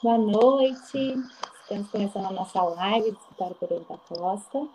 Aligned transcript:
Boa 0.00 0.16
noite. 0.16 1.16
Estamos 1.62 1.90
começando 1.90 2.26
a 2.26 2.30
nossa 2.30 2.62
live 2.62 3.10
do 3.10 3.18
Escritório 3.18 3.56
Pereira 3.56 3.84
da 3.88 3.98
Costa. 3.98 4.68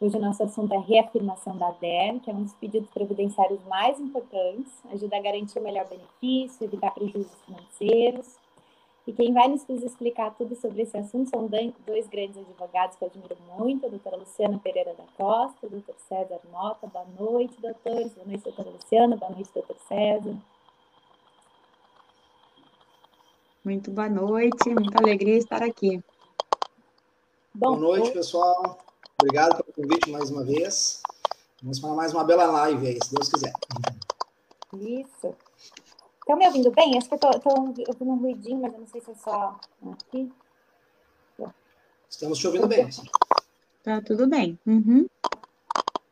Hoje 0.00 0.16
o 0.16 0.20
nosso 0.20 0.42
assunto 0.42 0.74
é 0.74 0.78
reafirmação 0.78 1.56
da 1.56 1.70
DER, 1.70 2.18
que 2.18 2.28
é 2.28 2.34
um 2.34 2.42
dos 2.42 2.54
pedidos 2.54 2.90
previdenciários 2.90 3.64
mais 3.66 4.00
importantes, 4.00 4.72
ajuda 4.92 5.16
a 5.16 5.20
garantir 5.20 5.60
o 5.60 5.62
melhor 5.62 5.86
benefício, 5.86 6.64
evitar 6.64 6.90
prejuízos 6.90 7.36
financeiros. 7.46 8.36
E 9.06 9.12
quem 9.12 9.32
vai 9.32 9.46
nos 9.46 9.62
explicar 9.68 10.34
tudo 10.34 10.56
sobre 10.56 10.82
esse 10.82 10.96
assunto 10.96 11.30
são 11.30 11.46
dois 11.46 12.08
grandes 12.08 12.38
advogados 12.38 12.96
que 12.96 13.04
eu 13.04 13.08
admiro 13.08 13.36
muito, 13.56 13.86
a 13.86 13.88
doutora 13.88 14.16
Luciana 14.16 14.58
Pereira 14.58 14.92
da 14.94 15.04
Costa, 15.16 15.68
o 15.68 15.70
doutor 15.70 15.94
César 16.08 16.40
Mota. 16.50 16.88
Boa 16.88 17.06
noite, 17.16 17.54
doutores. 17.60 18.12
Boa 18.12 18.26
noite, 18.26 18.42
doutora 18.42 18.70
Luciana. 18.70 19.16
Boa 19.16 19.30
noite, 19.30 19.50
doutor 19.54 19.76
César. 19.86 20.34
Muito 23.68 23.90
boa 23.90 24.08
noite, 24.08 24.70
muita 24.70 24.98
alegria 24.98 25.36
estar 25.36 25.62
aqui. 25.62 26.02
Bom, 27.54 27.76
boa 27.76 27.98
noite, 27.98 28.12
pessoal. 28.12 28.78
Obrigado 29.20 29.62
pelo 29.62 29.74
convite 29.74 30.10
mais 30.10 30.30
uma 30.30 30.42
vez. 30.42 31.02
Vamos 31.60 31.78
para 31.78 31.90
mais 31.90 32.14
uma 32.14 32.24
bela 32.24 32.46
live 32.46 32.86
aí, 32.86 32.98
se 33.04 33.14
Deus 33.14 33.28
quiser. 33.28 33.52
Isso. 34.72 35.36
Estão 36.18 36.38
me 36.38 36.46
ouvindo 36.46 36.70
bem? 36.70 36.96
Acho 36.96 37.08
que 37.10 37.14
eu 37.14 37.30
estou 37.30 37.52
ouvindo 37.58 38.10
um 38.10 38.16
ruidinho, 38.16 38.62
mas 38.62 38.72
eu 38.72 38.80
não 38.80 38.86
sei 38.86 39.02
se 39.02 39.10
é 39.10 39.14
só 39.16 39.60
aqui. 39.92 40.32
Estamos 42.08 42.38
te 42.38 42.46
ouvindo 42.46 42.66
bem. 42.66 42.88
Tá 43.82 44.00
tudo 44.00 44.26
bem. 44.26 44.58
Uhum. 44.66 45.06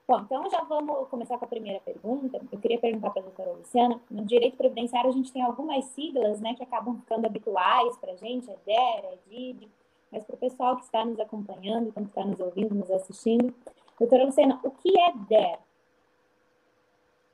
Bom, 0.09 0.21
então 0.21 0.49
já 0.49 0.61
vamos 0.63 1.09
começar 1.09 1.37
com 1.37 1.45
a 1.45 1.49
primeira 1.49 1.81
pergunta. 1.81 2.41
Eu 2.53 2.59
queria 2.61 2.79
perguntar 2.79 3.11
para 3.11 3.23
a 3.23 3.25
doutora 3.25 3.51
Luciana, 3.53 4.01
no 4.09 4.25
direito 4.25 4.57
previdenciário 4.57 5.11
a 5.11 5.13
gente 5.13 5.33
tem 5.33 5.43
algumas 5.43 5.85
siglas 5.87 6.41
né, 6.41 6.55
que 6.55 6.63
acabam 6.63 6.97
ficando 7.01 7.27
habituais 7.27 7.97
para 7.97 8.13
a 8.13 8.17
gente, 8.17 8.49
é 8.49 8.57
DER, 8.65 9.05
é 9.05 9.19
DID, 9.29 9.69
mas 10.13 10.23
para 10.23 10.37
o 10.37 10.39
pessoal 10.39 10.77
que 10.77 10.85
está 10.85 11.05
nos 11.05 11.19
acompanhando, 11.19 11.93
que 11.93 12.01
está 12.01 12.25
nos 12.25 12.39
ouvindo, 12.39 12.73
nos 12.73 12.91
assistindo, 12.91 13.53
doutora 13.99 14.27
Luciana, 14.27 14.61
o 14.63 14.71
que 14.71 14.97
é 14.97 15.13
DER? 15.29 15.59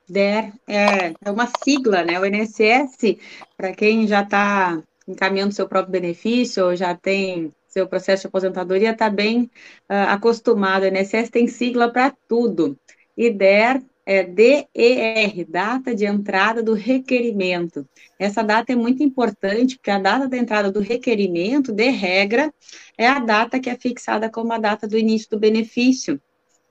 DER 0.09 0.53
é, 0.67 1.13
é 1.23 1.31
uma 1.31 1.47
sigla, 1.63 2.03
né? 2.03 2.19
O 2.19 2.25
INSS, 2.25 3.17
para 3.55 3.71
quem 3.73 4.07
já 4.07 4.23
está 4.23 4.81
encaminhando 5.07 5.53
seu 5.53 5.67
próprio 5.67 5.91
benefício 5.91 6.65
ou 6.65 6.75
já 6.75 6.95
tem 6.95 7.51
seu 7.73 7.87
processo 7.87 8.21
de 8.21 8.27
aposentadoria 8.27 8.91
está 8.91 9.09
bem 9.09 9.43
uh, 9.89 10.09
acostumado. 10.09 10.83
A 10.83 10.87
INSS 10.87 11.29
tem 11.31 11.47
sigla 11.47 11.91
para 11.91 12.15
tudo. 12.27 12.77
IDER 13.17 13.83
é 14.05 14.21
DER, 14.23 15.45
data 15.47 15.95
de 15.95 16.05
entrada 16.05 16.61
do 16.61 16.73
requerimento. 16.73 17.87
Essa 18.19 18.43
data 18.43 18.73
é 18.73 18.75
muito 18.75 19.01
importante, 19.01 19.77
porque 19.77 19.89
a 19.89 19.99
data 19.99 20.27
da 20.27 20.37
entrada 20.37 20.71
do 20.71 20.81
requerimento, 20.81 21.71
de 21.71 21.89
regra, 21.89 22.53
é 22.97 23.07
a 23.07 23.19
data 23.19 23.59
que 23.59 23.69
é 23.69 23.77
fixada 23.77 24.29
como 24.29 24.51
a 24.51 24.57
data 24.57 24.87
do 24.87 24.97
início 24.97 25.29
do 25.29 25.39
benefício. 25.39 26.21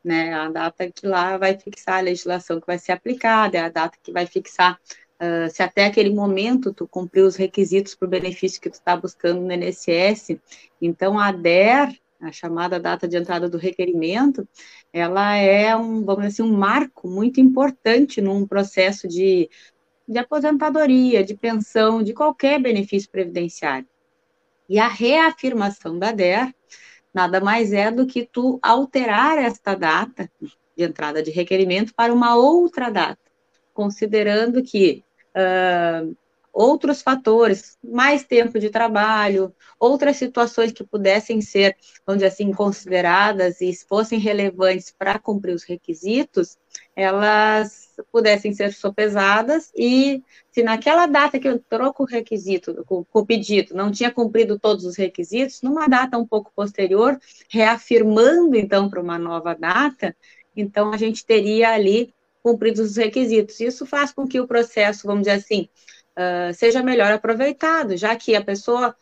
Né, 0.05 0.35
a 0.35 0.49
data 0.51 0.91
que 0.91 1.07
lá 1.07 1.39
vai 1.39 1.57
fixar 1.57 1.99
a 1.99 2.01
legislação 2.01 2.61
que 2.61 2.67
vai 2.67 2.77
ser 2.77 2.91
aplicada, 2.91 3.57
é 3.57 3.61
a 3.61 3.69
data 3.69 3.97
que 4.03 4.11
vai 4.11 4.27
fixar 4.27 4.77
Uh, 5.23 5.49
se 5.51 5.63
até 5.63 5.85
aquele 5.85 6.11
momento 6.11 6.75
tu 6.75 6.89
cumpriu 6.89 7.27
os 7.27 7.37
requisitos 7.37 7.95
para 7.95 8.07
o 8.07 8.11
benefício 8.11 8.61
que 8.61 8.69
tu 8.69 8.75
está 8.75 8.97
buscando 8.97 9.41
no 9.41 9.53
INSS, 9.53 10.37
então 10.81 11.17
a 11.17 11.31
DER, 11.31 11.97
a 12.21 12.33
chamada 12.33 12.81
data 12.81 13.07
de 13.07 13.17
entrada 13.17 13.49
do 13.49 13.57
requerimento, 13.57 14.49
ela 14.93 15.37
é 15.37 15.77
um, 15.77 16.05
vamos 16.05 16.27
dizer 16.27 16.43
assim, 16.43 16.53
um 16.53 16.57
marco 16.57 17.07
muito 17.07 17.41
importante 17.41 18.21
num 18.21 18.45
processo 18.45 19.07
de, 19.07 19.49
de 20.09 20.19
aposentadoria, 20.19 21.23
de 21.23 21.37
pensão, 21.37 22.03
de 22.03 22.13
qualquer 22.13 22.61
benefício 22.61 23.09
previdenciário. 23.09 23.87
E 24.69 24.81
a 24.81 24.89
reafirmação 24.89 26.01
da 26.01 26.11
DER 26.11 26.53
nada 27.15 27.41
mais 27.41 27.73
é 27.73 27.93
do 27.93 28.07
que 28.07 28.27
tu 28.27 28.59
alterar 28.61 29.39
esta 29.39 29.75
data 29.77 30.29
de 30.77 30.85
entrada 30.85 31.23
de 31.23 31.31
requerimento 31.31 31.95
para 31.95 32.13
uma 32.13 32.35
outra 32.35 32.91
data, 32.91 33.21
considerando 33.73 34.63
que 34.65 35.05
uh, 35.37 36.17
outros 36.53 37.01
fatores, 37.01 37.79
mais 37.83 38.25
tempo 38.25 38.59
de 38.59 38.69
trabalho, 38.69 39.55
outras 39.81 40.19
situações 40.19 40.71
que 40.71 40.85
pudessem 40.85 41.41
ser, 41.41 41.77
vamos 42.07 42.23
dizer 42.23 42.33
assim, 42.33 42.53
consideradas 42.53 43.61
e 43.61 43.73
fossem 43.89 44.19
relevantes 44.19 44.95
para 44.97 45.19
cumprir 45.19 45.55
os 45.55 45.65
requisitos, 45.65 46.59
elas 46.95 47.91
pudessem 48.11 48.53
ser 48.53 48.73
sopesadas 48.73 49.73
e 49.75 50.23
se 50.51 50.63
naquela 50.63 51.07
data 51.07 51.39
que 51.39 51.49
entrou 51.49 51.93
com 51.95 52.03
o 52.03 52.07
requisito, 52.07 52.85
o 52.89 53.27
pedido, 53.27 53.75
não 53.75 53.91
tinha 53.91 54.11
cumprido 54.11 54.59
todos 54.59 54.85
os 54.85 54.97
requisitos, 54.97 55.63
numa 55.63 55.87
data 55.89 56.19
um 56.19 56.27
pouco 56.27 56.53
posterior, 56.55 57.19
reafirmando 57.49 58.57
então 58.57 58.91
para 58.91 59.01
uma 59.01 59.19
nova 59.19 59.55
data, 59.55 60.15
então 60.55 60.93
a 60.93 60.99
gente 60.99 61.25
teria 61.25 61.71
ali 61.71 62.15
cumpridos 62.43 62.91
os 62.91 62.97
requisitos. 62.97 63.61
Isso 63.61 63.87
faz 63.87 64.13
com 64.13 64.27
que 64.27 64.41
o 64.41 64.47
processo, 64.47 65.07
vamos 65.07 65.23
dizer 65.23 65.39
assim, 65.39 65.69
uh, 66.17 66.53
seja 66.55 66.83
melhor 66.83 67.13
aproveitado, 67.13 67.97
já 67.97 68.15
que 68.17 68.35
a 68.35 68.45
pessoa 68.45 68.95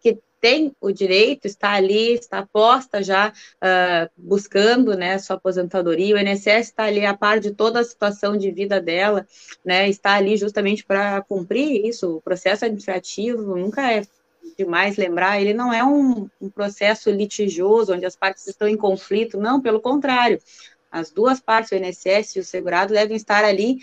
que 0.00 0.18
tem 0.40 0.74
o 0.80 0.90
direito 0.90 1.46
está 1.46 1.72
ali, 1.72 2.14
está 2.14 2.44
posta 2.44 3.02
já 3.02 3.28
uh, 3.30 4.10
buscando 4.16 4.96
né, 4.96 5.18
sua 5.18 5.36
aposentadoria, 5.36 6.16
o 6.16 6.18
INSS 6.18 6.68
está 6.68 6.84
ali 6.84 7.06
a 7.06 7.14
par 7.14 7.38
de 7.38 7.52
toda 7.52 7.80
a 7.80 7.84
situação 7.84 8.36
de 8.36 8.50
vida 8.50 8.80
dela, 8.80 9.26
né, 9.64 9.88
está 9.88 10.14
ali 10.14 10.36
justamente 10.36 10.84
para 10.84 11.22
cumprir 11.22 11.86
isso, 11.86 12.16
o 12.16 12.20
processo 12.20 12.64
administrativo 12.64 13.56
nunca 13.56 13.92
é 13.92 14.02
demais 14.58 14.96
lembrar, 14.96 15.40
ele 15.40 15.54
não 15.54 15.72
é 15.72 15.82
um, 15.84 16.28
um 16.40 16.50
processo 16.50 17.10
litigioso, 17.10 17.94
onde 17.94 18.04
as 18.04 18.16
partes 18.16 18.46
estão 18.46 18.68
em 18.68 18.76
conflito, 18.76 19.38
não, 19.38 19.60
pelo 19.60 19.80
contrário, 19.80 20.40
as 20.92 21.10
duas 21.10 21.40
partes, 21.40 21.72
o 21.72 21.74
INSS 21.74 22.36
e 22.36 22.40
o 22.40 22.44
segurado, 22.44 22.92
devem 22.92 23.16
estar 23.16 23.44
ali 23.44 23.78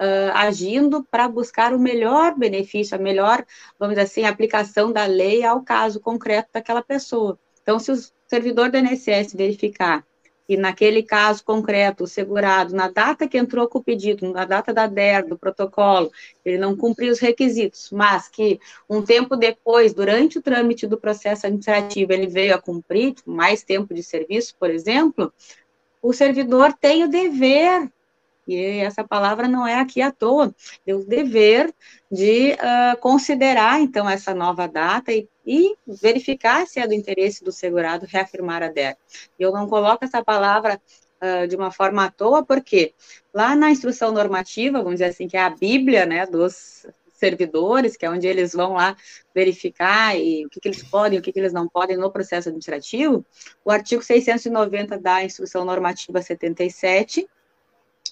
uh, 0.00 0.32
agindo 0.34 1.04
para 1.04 1.28
buscar 1.28 1.72
o 1.74 1.78
melhor 1.78 2.36
benefício, 2.36 2.96
a 2.96 2.98
melhor, 2.98 3.44
vamos 3.78 3.94
dizer 3.94 4.06
assim, 4.06 4.24
aplicação 4.24 4.92
da 4.92 5.04
lei 5.04 5.44
ao 5.44 5.62
caso 5.62 6.00
concreto 6.00 6.48
daquela 6.52 6.82
pessoa. 6.82 7.38
Então, 7.62 7.78
se 7.78 7.92
o 7.92 7.96
servidor 8.26 8.70
do 8.70 8.78
INSS 8.78 9.34
verificar 9.34 10.04
que 10.46 10.56
naquele 10.56 11.02
caso 11.02 11.42
concreto, 11.42 12.04
o 12.04 12.06
segurado, 12.06 12.74
na 12.74 12.88
data 12.88 13.26
que 13.26 13.38
entrou 13.38 13.66
com 13.66 13.78
o 13.78 13.82
pedido, 13.82 14.30
na 14.30 14.44
data 14.44 14.74
da 14.74 14.86
DER, 14.86 15.26
do 15.26 15.38
protocolo, 15.38 16.10
ele 16.44 16.58
não 16.58 16.76
cumpriu 16.76 17.12
os 17.12 17.18
requisitos, 17.18 17.90
mas 17.90 18.28
que 18.28 18.60
um 18.88 19.00
tempo 19.00 19.36
depois, 19.36 19.94
durante 19.94 20.38
o 20.38 20.42
trâmite 20.42 20.86
do 20.86 20.98
processo 21.00 21.46
administrativo, 21.46 22.12
ele 22.12 22.26
veio 22.26 22.54
a 22.54 22.60
cumprir 22.60 23.14
mais 23.24 23.62
tempo 23.62 23.94
de 23.94 24.02
serviço, 24.02 24.54
por 24.58 24.68
exemplo, 24.68 25.32
o 26.04 26.12
servidor 26.12 26.74
tem 26.74 27.02
o 27.02 27.08
dever, 27.08 27.90
e 28.46 28.56
essa 28.56 29.02
palavra 29.02 29.48
não 29.48 29.66
é 29.66 29.80
aqui 29.80 30.02
à 30.02 30.12
toa, 30.12 30.54
o 30.86 30.98
dever 30.98 31.72
de 32.12 32.52
uh, 32.52 33.00
considerar, 33.00 33.80
então, 33.80 34.06
essa 34.06 34.34
nova 34.34 34.68
data 34.68 35.10
e, 35.10 35.26
e, 35.46 35.74
verificar 35.86 36.66
se 36.66 36.78
é 36.78 36.86
do 36.86 36.92
interesse 36.92 37.42
do 37.42 37.50
segurado 37.50 38.04
reafirmar 38.06 38.62
a 38.62 38.68
DER. 38.68 38.98
Eu 39.38 39.50
não 39.50 39.66
coloco 39.66 40.04
essa 40.04 40.22
palavra 40.22 40.78
uh, 41.22 41.48
de 41.48 41.56
uma 41.56 41.70
forma 41.70 42.04
à 42.04 42.10
toa, 42.10 42.44
porque 42.44 42.92
lá 43.32 43.56
na 43.56 43.70
instrução 43.70 44.12
normativa, 44.12 44.82
vamos 44.82 44.96
dizer 44.96 45.06
assim, 45.06 45.26
que 45.26 45.38
é 45.38 45.42
a 45.42 45.48
Bíblia, 45.48 46.04
né, 46.04 46.26
dos 46.26 46.86
servidores, 47.24 47.96
que 47.96 48.04
é 48.04 48.10
onde 48.10 48.26
eles 48.26 48.52
vão 48.52 48.74
lá 48.74 48.94
verificar 49.34 50.14
e 50.14 50.44
o 50.44 50.50
que, 50.50 50.60
que 50.60 50.68
eles 50.68 50.82
podem, 50.82 51.18
o 51.18 51.22
que, 51.22 51.32
que 51.32 51.38
eles 51.38 51.54
não 51.54 51.66
podem 51.66 51.96
no 51.96 52.10
processo 52.10 52.50
administrativo, 52.50 53.24
o 53.64 53.70
artigo 53.70 54.02
690 54.02 54.98
da 54.98 55.24
Instrução 55.24 55.64
Normativa 55.64 56.20
77 56.20 57.26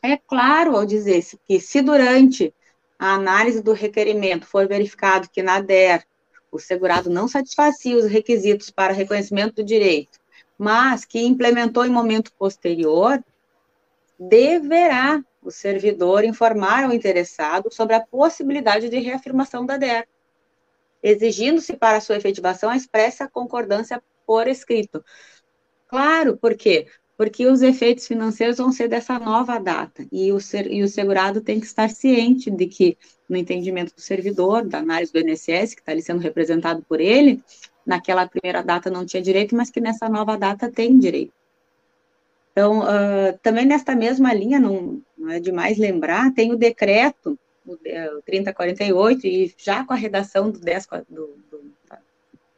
é 0.03 0.17
claro 0.17 0.77
ao 0.77 0.87
dizer 0.87 1.23
que 1.47 1.61
se 1.61 1.83
durante 1.83 2.55
a 2.99 3.15
análise 3.15 3.63
do 3.63 3.75
requerimento 3.75 4.47
for 4.47 4.67
verificado 4.67 5.29
que 5.31 5.43
na 5.43 5.61
DER 5.61 6.03
o 6.51 6.59
segurado 6.59 7.11
não 7.11 7.29
satisfazia 7.29 7.97
os 7.97 8.07
requisitos 8.07 8.71
para 8.71 8.95
reconhecimento 8.95 9.57
do 9.57 9.65
direito, 9.65 10.19
mas 10.57 11.05
que 11.05 11.21
implementou 11.21 11.85
em 11.85 11.91
momento 11.91 12.33
posterior, 12.39 13.23
deverá 14.19 15.23
o 15.43 15.51
servidor 15.51 16.25
informar 16.25 16.85
ao 16.85 16.93
interessado 16.93 17.73
sobre 17.73 17.95
a 17.97 18.01
possibilidade 18.01 18.89
de 18.89 18.99
reafirmação 18.99 19.67
da 19.67 19.77
DER, 19.77 20.07
exigindo-se 21.03 21.77
para 21.77 22.01
sua 22.01 22.17
efetivação 22.17 22.71
a 22.71 22.77
expressa 22.77 23.29
concordância 23.29 24.03
por 24.25 24.47
escrito. 24.47 25.05
Claro, 25.89 26.37
por 26.37 26.55
quê? 26.55 26.87
Porque 27.17 27.47
os 27.47 27.61
efeitos 27.61 28.07
financeiros 28.07 28.59
vão 28.59 28.73
ser 28.73 28.89
dessa 28.89 29.19
nova 29.19 29.59
data, 29.59 30.07
e 30.11 30.33
o, 30.33 30.41
ser, 30.41 30.73
e 30.73 30.83
o 30.83 30.89
segurado 30.89 31.41
tem 31.41 31.61
que 31.61 31.67
estar 31.67 31.91
ciente 31.91 32.51
de 32.51 32.67
que, 32.67 32.97
no 33.29 33.37
entendimento 33.37 33.95
do 33.95 34.01
servidor, 34.01 34.67
da 34.67 34.79
análise 34.79 35.13
do 35.13 35.19
INSS, 35.19 35.75
que 35.75 35.81
está 35.81 35.93
ali 35.93 36.03
sendo 36.03 36.21
representado 36.21 36.83
por 36.89 37.01
ele, 37.01 37.43
naquela 37.85 38.27
primeira 38.27 38.63
data 38.63 38.89
não 38.89 39.05
tinha 39.05 39.23
direito, 39.23 39.57
mas 39.57 39.71
que 39.71 39.81
nessa 39.81 40.09
nova 40.09 40.37
data 40.39 40.71
tem 40.71 40.99
direito. 40.99 41.33
Então, 42.53 42.81
uh, 42.81 43.39
também 43.43 43.65
nesta 43.65 43.95
mesma 43.95 44.33
linha, 44.33 44.61
não, 44.61 45.01
não, 45.23 45.31
é 45.31 45.39
demais 45.39 45.79
lembrar, 45.79 46.33
tem 46.35 46.53
o 46.53 46.57
decreto, 46.57 47.39
o, 47.65 47.75
o 47.75 48.23
3048, 48.27 49.27
e 49.27 49.55
já 49.57 49.85
com 49.85 49.93
a 49.93 49.97
redação 49.97 50.51
do 50.51 50.59
10, 50.59 50.89
do, 51.09 51.37
do, 51.49 51.73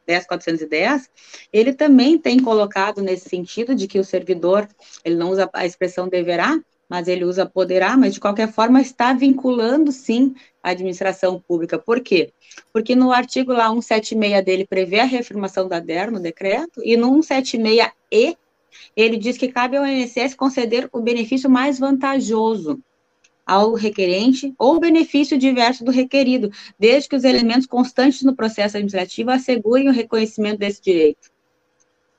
10410, 0.05 1.09
ele 1.53 1.73
também 1.73 2.17
tem 2.17 2.39
colocado 2.39 3.01
nesse 3.01 3.29
sentido 3.29 3.75
de 3.75 3.87
que 3.87 3.99
o 3.99 4.03
servidor, 4.03 4.67
ele 5.03 5.15
não 5.15 5.29
usa 5.29 5.49
a 5.53 5.65
expressão 5.65 6.07
deverá, 6.07 6.59
mas 6.87 7.07
ele 7.07 7.25
usa 7.25 7.45
poderá, 7.45 7.97
mas 7.97 8.13
de 8.13 8.19
qualquer 8.19 8.51
forma 8.51 8.81
está 8.81 9.13
vinculando 9.13 9.91
sim 9.91 10.35
a 10.61 10.69
administração 10.69 11.39
pública. 11.39 11.79
Por 11.79 11.99
quê? 11.99 12.31
Porque 12.71 12.95
no 12.95 13.11
artigo 13.11 13.51
lá 13.51 13.69
176 13.69 14.45
dele 14.45 14.67
prevê 14.67 14.99
a 14.99 15.05
reafirmação 15.05 15.67
da 15.67 15.79
DER 15.79 16.11
no 16.11 16.19
decreto, 16.19 16.81
e 16.83 16.95
no 16.95 17.11
176E 17.19 18.37
ele 18.95 19.17
diz 19.17 19.37
que 19.37 19.47
cabe 19.47 19.77
ao 19.77 19.85
INSS 19.85 20.35
conceder 20.35 20.89
o 20.91 21.01
benefício 21.01 21.49
mais 21.49 21.79
vantajoso 21.79 22.79
ao 23.45 23.73
requerente 23.73 24.53
ou 24.57 24.79
benefício 24.79 25.37
diverso 25.37 25.83
do 25.83 25.91
requerido, 25.91 26.49
desde 26.79 27.09
que 27.09 27.15
os 27.15 27.23
elementos 27.23 27.67
constantes 27.67 28.23
no 28.23 28.35
processo 28.35 28.77
administrativo 28.77 29.29
assegurem 29.29 29.87
o 29.87 29.93
reconhecimento 29.93 30.57
desse 30.57 30.81
direito. 30.81 31.29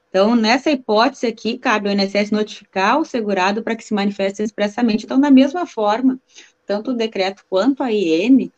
Então, 0.08 0.36
nessa 0.36 0.70
hipótese 0.70 1.26
aqui, 1.26 1.58
cabe 1.58 1.88
ao 1.88 1.94
INSS 1.94 2.30
notificar 2.30 2.98
o 2.98 3.04
segurado 3.04 3.62
para 3.62 3.76
que 3.76 3.84
se 3.84 3.92
manifeste 3.92 4.42
expressamente. 4.42 5.04
Então, 5.04 5.20
da 5.20 5.30
mesma 5.30 5.66
forma, 5.66 6.18
tanto 6.64 6.92
o 6.92 6.94
decreto 6.94 7.44
quanto 7.50 7.82
a 7.82 7.92
IN 7.92 8.50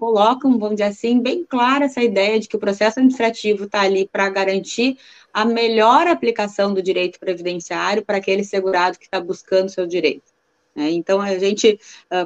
colocam, 0.00 0.58
vamos 0.58 0.76
dizer 0.76 0.84
assim, 0.84 1.20
bem 1.20 1.44
clara 1.44 1.84
essa 1.84 2.02
ideia 2.02 2.40
de 2.40 2.48
que 2.48 2.56
o 2.56 2.58
processo 2.58 2.98
administrativo 2.98 3.64
está 3.64 3.82
ali 3.82 4.08
para 4.10 4.30
garantir 4.30 4.96
a 5.32 5.44
melhor 5.44 6.06
aplicação 6.08 6.72
do 6.72 6.82
direito 6.82 7.20
previdenciário 7.20 8.02
para 8.04 8.16
aquele 8.16 8.42
segurado 8.42 8.98
que 8.98 9.04
está 9.04 9.20
buscando 9.20 9.68
seu 9.68 9.86
direito. 9.86 10.32
Né? 10.74 10.90
Então, 10.90 11.20
a 11.20 11.38
gente, 11.38 11.78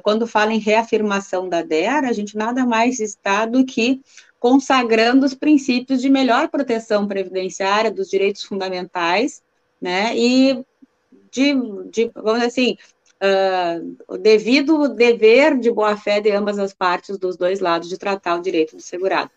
quando 0.03 0.26
fala 0.26 0.53
em 0.53 0.59
reafirmação 0.59 1.49
da 1.49 1.62
DER, 1.62 2.05
a 2.05 2.12
gente 2.12 2.37
nada 2.37 2.65
mais 2.65 3.00
está 3.00 3.44
do 3.44 3.65
que 3.65 4.00
consagrando 4.38 5.27
os 5.27 5.35
princípios 5.35 6.00
de 6.00 6.09
melhor 6.09 6.49
proteção 6.49 7.09
previdenciária 7.09 7.91
dos 7.91 8.09
direitos 8.09 8.44
fundamentais, 8.44 9.43
né, 9.81 10.17
e 10.17 10.65
de, 11.31 11.55
de 11.91 12.11
vamos 12.15 12.35
dizer 12.35 12.47
assim, 12.47 12.77
uh, 13.25 13.97
o 14.06 14.19
devido 14.19 14.88
dever 14.88 15.59
de 15.59 15.71
boa-fé 15.71 16.21
de 16.21 16.31
ambas 16.31 16.59
as 16.59 16.75
partes, 16.75 17.19
dos 17.19 17.37
dois 17.37 17.61
lados, 17.61 17.88
de 17.88 17.99
tratar 17.99 18.37
o 18.37 18.43
direito 18.43 18.76
do 18.76 18.82
segurado. 18.82 19.31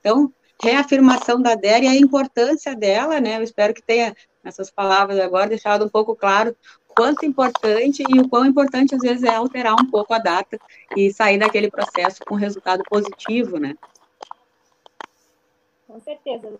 Então, 0.00 0.32
reafirmação 0.62 1.40
da 1.40 1.54
DER 1.54 1.82
e 1.82 1.88
a 1.88 1.96
importância 1.96 2.74
dela, 2.74 3.20
né, 3.20 3.38
eu 3.38 3.42
espero 3.42 3.74
que 3.74 3.82
tenha, 3.82 4.14
essas 4.42 4.70
palavras 4.70 5.18
agora, 5.18 5.48
deixado 5.48 5.84
um 5.84 5.88
pouco 5.88 6.14
claro 6.14 6.56
quanto 6.88 7.26
importante 7.26 8.04
e 8.08 8.20
o 8.20 8.28
quão 8.28 8.46
importante, 8.46 8.94
às 8.94 9.00
vezes, 9.00 9.24
é 9.24 9.34
alterar 9.34 9.74
um 9.74 9.90
pouco 9.90 10.14
a 10.14 10.18
data 10.18 10.58
e 10.96 11.12
sair 11.12 11.38
daquele 11.38 11.70
processo 11.70 12.24
com 12.24 12.34
resultado 12.34 12.82
positivo, 12.88 13.58
né. 13.58 13.74
Com 15.86 16.00
certeza, 16.00 16.52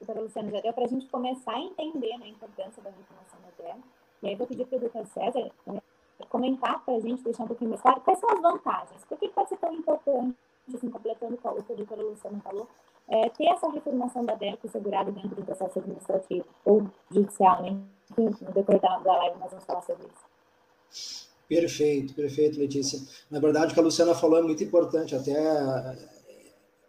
doutora 0.00 0.20
Luciana, 0.20 0.50
já 0.50 0.60
deu 0.60 0.72
para 0.72 0.84
a 0.84 0.88
gente 0.88 1.06
começar 1.06 1.52
a 1.52 1.60
entender 1.60 2.16
né, 2.18 2.26
a 2.26 2.28
importância 2.28 2.82
da 2.82 2.90
informação 2.90 3.38
da 3.42 3.64
terra. 3.64 3.78
E 4.22 4.28
aí 4.28 4.34
vou 4.34 4.46
pedir 4.46 4.64
para 4.66 4.76
o 4.76 4.80
doutor 4.80 5.06
César 5.06 5.50
né, 5.66 5.80
comentar 6.28 6.84
para 6.84 6.94
a 6.94 7.00
gente, 7.00 7.22
deixar 7.22 7.44
um 7.44 7.48
pouquinho 7.48 7.70
mais 7.70 7.82
claro, 7.82 8.00
quais 8.00 8.18
são 8.18 8.30
as 8.30 8.40
vantagens, 8.40 9.04
por 9.04 9.18
que 9.18 9.28
pode 9.28 9.48
ser 9.48 9.56
tão 9.58 9.72
importante, 9.72 10.34
assim, 10.74 10.90
completando 10.90 11.34
o 11.34 11.38
que 11.38 11.72
a 11.72 11.76
doutora 11.76 12.02
Luciana 12.02 12.40
falou, 12.40 12.68
é, 13.08 13.28
ter 13.30 13.46
essa 13.46 13.70
reformação 13.70 14.24
da 14.24 14.34
DEC 14.34 14.68
segurada 14.68 15.12
dentro 15.12 15.36
do 15.36 15.44
processo 15.44 15.78
administrativo 15.78 16.44
ou 16.64 16.86
judicial, 17.10 17.62
né? 17.62 17.76
Enfim, 18.18 18.44
no 18.44 18.52
decorrer 18.52 18.80
da, 18.80 18.98
live 18.98 19.38
nós 19.38 19.50
vamos 19.50 19.64
falar 19.64 19.82
sobre 19.82 20.06
isso. 20.06 21.26
Perfeito, 21.48 22.14
perfeito, 22.14 22.58
Letícia. 22.58 23.00
Na 23.30 23.38
verdade, 23.38 23.70
o 23.70 23.74
que 23.74 23.80
a 23.80 23.82
Luciana 23.82 24.14
falou 24.14 24.38
é 24.38 24.42
muito 24.42 24.64
importante, 24.64 25.14
até 25.14 25.36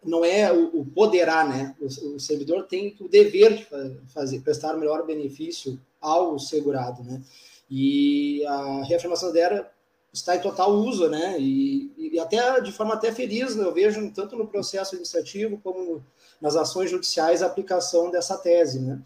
não 0.04 0.24
é 0.24 0.52
o, 0.52 0.80
o 0.80 0.86
poderá, 0.86 1.46
né? 1.46 1.76
O, 1.80 2.18
servidor 2.18 2.64
tem 2.64 2.96
o 3.00 3.08
dever 3.08 3.56
de 3.56 3.66
fazer, 4.12 4.40
prestar 4.40 4.74
o 4.74 4.78
melhor 4.78 5.06
benefício 5.06 5.78
ao 6.00 6.38
segurado, 6.38 7.02
né? 7.04 7.22
E 7.70 8.44
a 8.46 8.82
reafirmação 8.84 9.32
dela 9.32 9.70
está 10.12 10.36
em 10.36 10.40
total 10.40 10.72
uso, 10.72 11.08
né? 11.08 11.36
E, 11.38 11.92
e 12.14 12.18
até 12.18 12.60
de 12.60 12.72
forma 12.72 12.94
até 12.94 13.12
feliz, 13.12 13.54
né? 13.54 13.64
eu 13.64 13.74
vejo 13.74 14.10
tanto 14.12 14.36
no 14.36 14.46
processo 14.46 14.94
administrativo 14.94 15.60
como 15.62 16.04
nas 16.40 16.56
ações 16.56 16.90
judiciais 16.90 17.42
a 17.42 17.46
aplicação 17.46 18.10
dessa 18.10 18.38
tese, 18.38 18.80
né? 18.80 19.00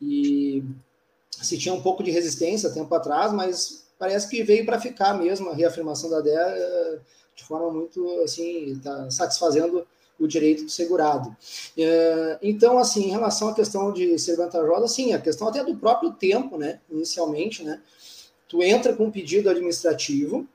E 0.00 0.62
se 1.30 1.56
tinha 1.58 1.74
um 1.74 1.82
pouco 1.82 2.02
de 2.02 2.10
resistência 2.10 2.70
tempo 2.70 2.94
atrás, 2.94 3.32
mas 3.32 3.84
parece 3.98 4.28
que 4.28 4.42
veio 4.42 4.66
para 4.66 4.80
ficar 4.80 5.14
mesmo 5.14 5.48
a 5.48 5.54
reafirmação 5.54 6.10
da 6.10 6.20
DEA 6.20 6.40
eh, 6.40 6.98
de 7.34 7.44
forma 7.44 7.70
muito 7.70 8.20
assim, 8.22 8.78
tá 8.82 9.10
satisfazendo 9.10 9.86
o 10.18 10.26
direito 10.26 10.64
do 10.64 10.70
segurado. 10.70 11.34
É, 11.76 12.38
então, 12.42 12.78
assim, 12.78 13.04
em 13.04 13.10
relação 13.10 13.48
à 13.48 13.54
questão 13.54 13.92
de 13.92 14.18
ser 14.18 14.36
vantajosa, 14.36 14.86
sim, 14.86 15.12
a 15.12 15.20
questão 15.20 15.48
até 15.48 15.64
do 15.64 15.76
próprio 15.76 16.12
tempo, 16.12 16.56
né, 16.56 16.80
inicialmente, 16.90 17.64
né, 17.64 17.80
tu 18.52 18.62
entra 18.62 18.92
com 18.92 19.04
um 19.04 19.10
pedido 19.10 19.48
administrativo, 19.48 20.46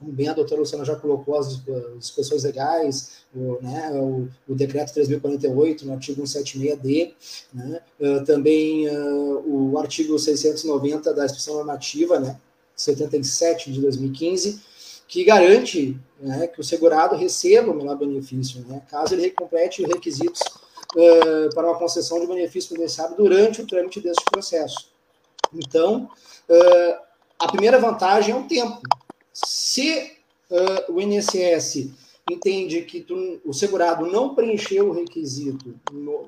como 0.00 0.10
bem 0.10 0.26
a 0.26 0.32
doutora 0.32 0.62
Luciana 0.62 0.84
já 0.84 0.96
colocou 0.96 1.38
as 1.38 1.62
discussões 1.96 2.42
legais, 2.42 3.18
o, 3.32 3.58
né, 3.62 3.92
o, 3.92 4.28
o, 4.48 4.54
decreto 4.56 4.92
3048, 4.92 5.86
no 5.86 5.92
artigo 5.92 6.22
176D, 6.24 7.12
né, 7.54 7.80
uh, 8.00 8.24
também 8.24 8.88
uh, 8.88 9.44
o 9.46 9.78
artigo 9.78 10.18
690 10.18 11.14
da 11.14 11.24
Instituição 11.24 11.54
Normativa, 11.54 12.18
né, 12.18 12.36
77 12.74 13.70
de 13.70 13.80
2015, 13.80 14.60
que 15.06 15.22
garante 15.22 15.96
né, 16.20 16.48
que 16.48 16.60
o 16.60 16.64
segurado 16.64 17.14
receba 17.14 17.70
o 17.70 17.76
menor 17.76 17.96
benefício, 17.96 18.64
né, 18.66 18.82
caso 18.90 19.14
ele 19.14 19.30
complete 19.30 19.84
os 19.84 19.88
requisitos 19.88 20.40
uh, 20.96 21.54
para 21.54 21.68
uma 21.68 21.78
concessão 21.78 22.18
de 22.18 22.26
benefício 22.26 22.70
previdenciário 22.70 23.14
durante 23.14 23.62
o 23.62 23.66
trâmite 23.68 24.00
deste 24.00 24.24
processo. 24.24 24.90
Então, 25.54 26.08
uh, 26.48 27.09
a 27.40 27.48
primeira 27.48 27.80
vantagem 27.80 28.34
é 28.34 28.38
o 28.38 28.44
tempo. 28.44 28.82
Se 29.32 30.12
uh, 30.50 30.92
o 30.92 31.00
INSS 31.00 31.90
entende 32.30 32.82
que 32.82 33.00
tu, 33.00 33.40
o 33.44 33.54
segurado 33.54 34.06
não 34.06 34.34
preencheu 34.34 34.90
o 34.90 34.92
requisito 34.92 35.74
no, 35.90 36.26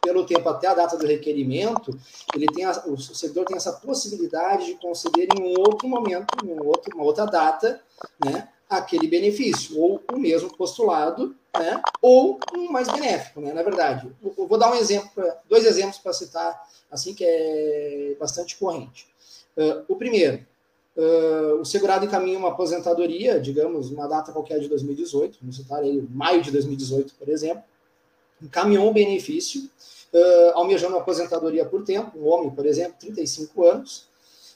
pelo 0.00 0.24
tempo 0.24 0.48
até 0.48 0.68
a 0.68 0.74
data 0.74 0.96
do 0.96 1.06
requerimento, 1.06 1.90
ele 2.34 2.46
tem 2.46 2.64
a, 2.64 2.70
o 2.86 2.96
servidor 2.96 3.44
tem 3.44 3.56
essa 3.56 3.72
possibilidade 3.72 4.66
de 4.66 4.74
conceder 4.76 5.28
em 5.36 5.42
um 5.42 5.58
outro 5.58 5.88
momento, 5.88 6.26
em 6.44 6.48
um 6.48 6.64
outro, 6.64 6.94
uma 6.94 7.04
outra 7.04 7.26
data, 7.26 7.82
né, 8.24 8.48
aquele 8.68 9.08
benefício, 9.08 9.78
ou 9.78 10.00
o 10.12 10.16
mesmo 10.16 10.56
postulado, 10.56 11.34
né, 11.58 11.82
ou 12.00 12.38
um 12.54 12.70
mais 12.70 12.88
benéfico, 12.88 13.40
né, 13.40 13.52
na 13.52 13.62
verdade. 13.64 14.10
Eu 14.22 14.46
vou 14.46 14.56
dar 14.56 14.72
um 14.72 14.76
exemplo, 14.76 15.10
dois 15.48 15.66
exemplos 15.66 15.98
para 15.98 16.12
citar, 16.12 16.68
assim, 16.90 17.12
que 17.14 17.24
é 17.24 18.16
bastante 18.18 18.56
corrente. 18.56 19.09
Uh, 19.60 19.84
o 19.88 19.96
primeiro, 19.96 20.40
uh, 20.96 21.60
o 21.60 21.64
segurado 21.66 22.06
encaminha 22.06 22.38
uma 22.38 22.48
aposentadoria, 22.48 23.38
digamos, 23.38 23.90
uma 23.90 24.08
data 24.08 24.32
qualquer 24.32 24.58
de 24.58 24.68
2018, 24.68 25.36
vamos 25.38 25.56
citar 25.56 25.80
aí 25.82 26.02
maio 26.10 26.40
de 26.40 26.50
2018, 26.50 27.14
por 27.14 27.28
exemplo, 27.28 27.62
encaminhou 28.42 28.88
um 28.88 28.92
benefício, 28.92 29.68
uh, 30.14 30.52
almejando 30.54 30.94
uma 30.94 31.02
aposentadoria 31.02 31.66
por 31.66 31.84
tempo, 31.84 32.18
um 32.18 32.26
homem, 32.26 32.50
por 32.50 32.64
exemplo, 32.64 32.94
35 32.98 33.66
anos, 33.66 34.08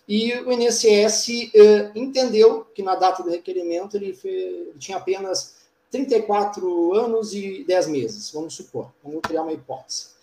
e 0.08 0.32
o 0.32 0.52
INSS 0.52 1.28
uh, 1.28 1.98
entendeu 1.98 2.64
que 2.74 2.82
na 2.82 2.94
data 2.94 3.22
do 3.22 3.28
requerimento 3.28 3.98
ele, 3.98 4.14
fez, 4.14 4.34
ele, 4.34 4.74
tinha 4.78 4.96
apenas 4.96 5.56
34 5.90 6.94
anos 6.94 7.34
e 7.34 7.62
10 7.64 7.88
meses, 7.88 8.30
vamos 8.32 8.54
supor, 8.54 8.90
vamos 9.02 9.20
criar 9.20 9.42
uma 9.42 9.52
hipótese. 9.52 10.13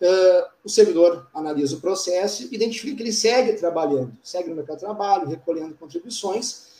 Uh, 0.00 0.48
o 0.64 0.68
servidor 0.68 1.28
analisa 1.34 1.76
o 1.76 1.80
processo 1.80 2.48
identifica 2.50 2.96
que 2.96 3.02
ele 3.02 3.12
segue 3.12 3.52
trabalhando, 3.52 4.16
segue 4.22 4.48
no 4.48 4.56
mercado 4.56 4.76
de 4.76 4.84
trabalho, 4.84 5.28
recolhendo 5.28 5.74
contribuições. 5.74 6.70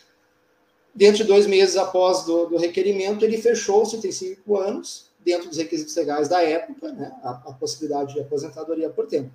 Dentro 0.95 1.19
de 1.19 1.25
dois 1.25 1.47
meses 1.47 1.77
após 1.77 2.25
do, 2.25 2.47
do 2.47 2.57
requerimento, 2.57 3.25
ele 3.25 3.37
fechou 3.37 3.83
os 3.83 3.91
35 3.91 4.57
anos, 4.57 5.11
dentro 5.23 5.49
dos 5.49 5.59
requisitos 5.59 5.95
legais 5.97 6.29
da 6.29 6.43
época, 6.43 6.93
né, 6.93 7.13
a, 7.23 7.31
a 7.31 7.53
possibilidade 7.53 8.15
de 8.15 8.21
aposentadoria 8.21 8.89
por 8.89 9.07
tempo. 9.07 9.31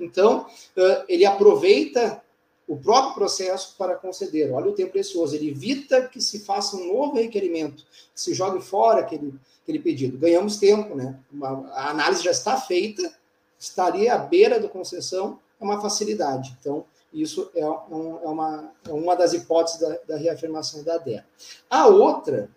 Então, 0.00 0.46
uh, 0.76 1.04
ele 1.06 1.26
aproveita 1.26 2.22
o 2.66 2.76
próprio 2.76 3.14
processo 3.14 3.74
para 3.78 3.94
conceder. 3.94 4.52
Olha 4.52 4.70
o 4.70 4.74
tempo 4.74 4.92
precioso, 4.92 5.34
ele 5.34 5.50
evita 5.50 6.08
que 6.08 6.20
se 6.20 6.40
faça 6.40 6.76
um 6.76 6.86
novo 6.92 7.16
requerimento, 7.16 7.84
que 8.14 8.20
se 8.20 8.34
jogue 8.34 8.64
fora 8.64 9.00
aquele, 9.00 9.34
aquele 9.62 9.78
pedido. 9.78 10.18
Ganhamos 10.18 10.56
tempo, 10.56 10.94
né? 10.94 11.18
Uma, 11.32 11.68
a 11.72 11.90
análise 11.90 12.24
já 12.24 12.32
está 12.32 12.60
feita, 12.60 13.14
está 13.58 13.86
ali 13.86 14.08
à 14.08 14.18
beira 14.18 14.60
da 14.60 14.68
concessão, 14.68 15.38
é 15.60 15.64
uma 15.64 15.80
facilidade. 15.80 16.56
Então, 16.60 16.84
isso 17.12 17.50
é, 17.54 17.66
um, 17.66 18.18
é, 18.22 18.28
uma, 18.28 18.72
é 18.86 18.92
uma 18.92 19.14
das 19.14 19.32
hipóteses 19.32 19.80
da, 19.80 19.98
da 20.06 20.16
reafirmação 20.16 20.82
da 20.82 20.98
DEA. 20.98 21.24
A 21.70 21.86
outra 21.86 22.50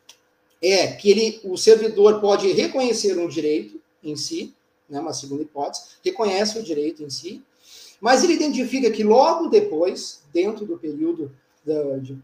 é 0.61 0.87
que 0.87 1.09
ele, 1.09 1.39
o 1.43 1.57
servidor 1.57 2.19
pode 2.19 2.51
reconhecer 2.51 3.17
um 3.17 3.27
direito 3.27 3.79
em 4.03 4.15
si, 4.15 4.53
né, 4.89 4.99
uma 4.99 5.13
segunda 5.13 5.43
hipótese, 5.43 5.83
reconhece 6.03 6.59
o 6.59 6.63
direito 6.63 7.03
em 7.03 7.09
si, 7.09 7.41
mas 8.01 8.23
ele 8.23 8.33
identifica 8.33 8.91
que 8.91 9.03
logo 9.03 9.47
depois, 9.47 10.23
dentro 10.33 10.65
do 10.65 10.77
período 10.77 11.31
da, 11.65 11.97
de, 11.97 12.17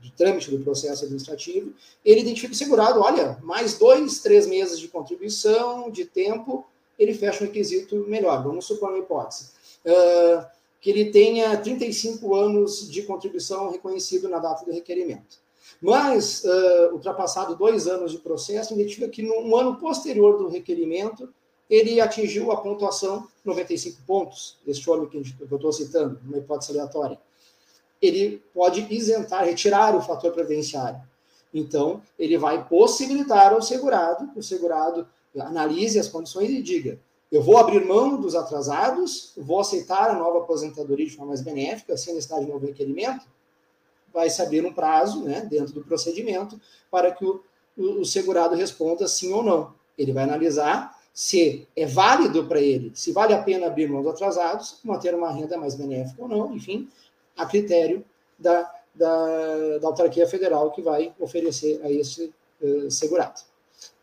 de 0.00 0.12
trâmite 0.12 0.50
do 0.50 0.62
processo 0.62 1.04
administrativo, 1.04 1.72
ele 2.04 2.20
identifica 2.20 2.52
o 2.52 2.56
segurado, 2.56 3.00
olha, 3.00 3.38
mais 3.42 3.76
dois, 3.78 4.20
três 4.20 4.46
meses 4.46 4.78
de 4.78 4.88
contribuição, 4.88 5.90
de 5.90 6.04
tempo, 6.04 6.64
ele 6.98 7.14
fecha 7.14 7.42
um 7.42 7.46
requisito 7.46 7.96
melhor. 8.08 8.42
Vamos 8.42 8.64
supor 8.64 8.90
uma 8.90 8.98
hipótese. 8.98 9.50
Uh, 9.84 10.44
que 10.80 10.90
ele 10.90 11.06
tenha 11.06 11.56
35 11.56 12.34
anos 12.34 12.90
de 12.90 13.02
contribuição 13.02 13.70
reconhecido 13.70 14.28
na 14.28 14.38
data 14.38 14.64
do 14.66 14.72
requerimento. 14.72 15.38
Mas, 15.80 16.44
uh, 16.44 16.92
ultrapassado 16.92 17.56
dois 17.56 17.86
anos 17.86 18.12
de 18.12 18.18
processo, 18.18 18.74
identifica 18.74 19.08
que 19.08 19.22
no 19.22 19.56
ano 19.56 19.76
posterior 19.76 20.38
do 20.38 20.48
requerimento, 20.48 21.32
ele 21.68 22.00
atingiu 22.00 22.52
a 22.52 22.56
pontuação 22.58 23.26
95 23.44 24.02
pontos, 24.06 24.58
este 24.66 24.88
homem 24.90 25.08
que 25.08 25.16
eu 25.16 25.56
estou 25.56 25.72
citando, 25.72 26.20
uma 26.24 26.38
hipótese 26.38 26.72
aleatória. 26.72 27.18
Ele 28.00 28.42
pode 28.52 28.86
isentar, 28.94 29.44
retirar 29.44 29.96
o 29.96 30.02
fator 30.02 30.32
previdenciário. 30.32 31.00
Então, 31.52 32.02
ele 32.18 32.36
vai 32.36 32.66
possibilitar 32.68 33.52
ao 33.52 33.62
segurado, 33.62 34.28
o 34.36 34.42
segurado 34.42 35.06
analise 35.38 35.98
as 35.98 36.08
condições 36.08 36.50
e 36.50 36.62
diga: 36.62 36.98
eu 37.34 37.42
vou 37.42 37.56
abrir 37.56 37.84
mão 37.84 38.20
dos 38.20 38.34
atrasados, 38.34 39.32
vou 39.36 39.58
aceitar 39.58 40.10
a 40.10 40.14
nova 40.14 40.38
aposentadoria 40.38 41.06
de 41.06 41.16
forma 41.16 41.30
mais 41.30 41.40
benéfica, 41.40 41.96
sem 41.96 42.14
necessidade 42.14 42.46
de 42.46 42.52
novo 42.52 42.64
requerimento, 42.64 43.26
vai 44.12 44.30
saber 44.30 44.64
um 44.64 44.72
prazo, 44.72 45.24
né, 45.24 45.40
dentro 45.40 45.74
do 45.74 45.82
procedimento, 45.82 46.60
para 46.88 47.10
que 47.10 47.24
o, 47.24 47.42
o, 47.76 48.02
o 48.02 48.04
segurado 48.04 48.54
responda 48.54 49.08
sim 49.08 49.32
ou 49.32 49.42
não. 49.42 49.74
Ele 49.98 50.12
vai 50.12 50.22
analisar 50.22 50.96
se 51.12 51.66
é 51.76 51.86
válido 51.86 52.46
para 52.46 52.60
ele, 52.60 52.92
se 52.94 53.10
vale 53.12 53.34
a 53.34 53.42
pena 53.42 53.66
abrir 53.66 53.88
mão 53.88 54.02
dos 54.02 54.12
atrasados, 54.12 54.78
manter 54.84 55.14
uma 55.14 55.32
renda 55.32 55.56
mais 55.56 55.74
benéfica 55.74 56.22
ou 56.22 56.28
não, 56.28 56.54
enfim, 56.54 56.88
a 57.36 57.46
critério 57.46 58.04
da, 58.38 58.72
da, 58.94 59.78
da 59.78 59.88
autarquia 59.88 60.28
federal 60.28 60.70
que 60.70 60.82
vai 60.82 61.12
oferecer 61.18 61.80
a 61.82 61.90
esse 61.90 62.32
uh, 62.60 62.90
segurado. 62.90 63.40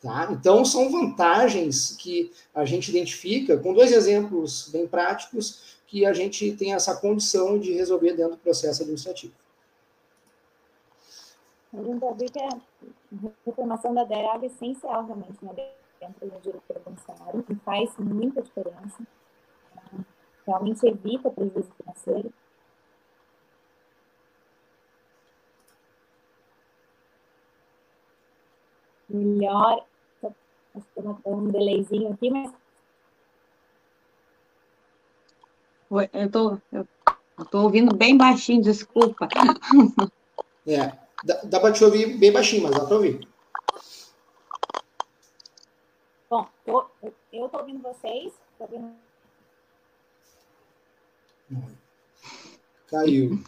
Tá? 0.01 0.29
Então, 0.31 0.65
são 0.65 0.91
vantagens 0.91 1.95
que 1.95 2.31
a 2.55 2.65
gente 2.65 2.89
identifica, 2.89 3.55
com 3.57 3.71
dois 3.71 3.91
exemplos 3.91 4.67
bem 4.69 4.87
práticos, 4.87 5.77
que 5.85 6.05
a 6.05 6.13
gente 6.13 6.55
tem 6.55 6.73
essa 6.73 6.99
condição 6.99 7.59
de 7.59 7.71
resolver 7.73 8.13
dentro 8.13 8.31
do 8.31 8.37
processo 8.37 8.81
administrativo. 8.81 9.33
A 11.73 11.83
gente 11.83 11.99
já 11.99 12.11
viu 12.13 12.29
que 12.29 12.39
a 12.39 13.29
reformação 13.45 13.93
da 13.93 14.03
DER 14.03 14.39
é 14.41 14.45
essencial 14.47 15.05
realmente 15.05 15.37
né, 15.43 15.53
dentro 15.99 16.29
do 16.29 16.41
direito 16.41 16.63
previdenciário, 16.67 17.43
que 17.43 17.55
faz 17.55 17.95
muita 17.97 18.41
diferença, 18.41 19.05
né? 19.75 20.05
realmente 20.47 20.85
evita 20.85 21.29
prejuízo 21.29 21.71
financeiro. 21.77 22.33
melhor. 29.13 29.85
Estou 30.75 31.19
um 31.25 31.49
delayzinho 31.49 32.13
aqui, 32.13 32.29
mas. 32.29 32.53
Oi, 35.89 36.09
eu 36.13 36.31
tô, 36.31 36.57
eu, 36.71 36.87
tô 37.49 37.63
ouvindo 37.63 37.95
bem 37.95 38.17
baixinho, 38.17 38.61
desculpa. 38.61 39.27
É, 40.65 40.97
dá, 41.23 41.41
dá 41.43 41.59
para 41.59 41.73
te 41.73 41.83
ouvir 41.83 42.17
bem 42.17 42.31
baixinho, 42.31 42.63
mas 42.63 42.71
dá 42.71 42.85
para 42.85 42.95
ouvir. 42.95 43.27
Bom, 46.29 46.47
tô, 46.65 46.85
eu 47.33 47.45
estou 47.45 47.59
ouvindo 47.59 47.81
vocês. 47.81 48.33
Tô 48.57 48.63
ouvindo... 48.63 48.95
Caiu. 52.87 53.43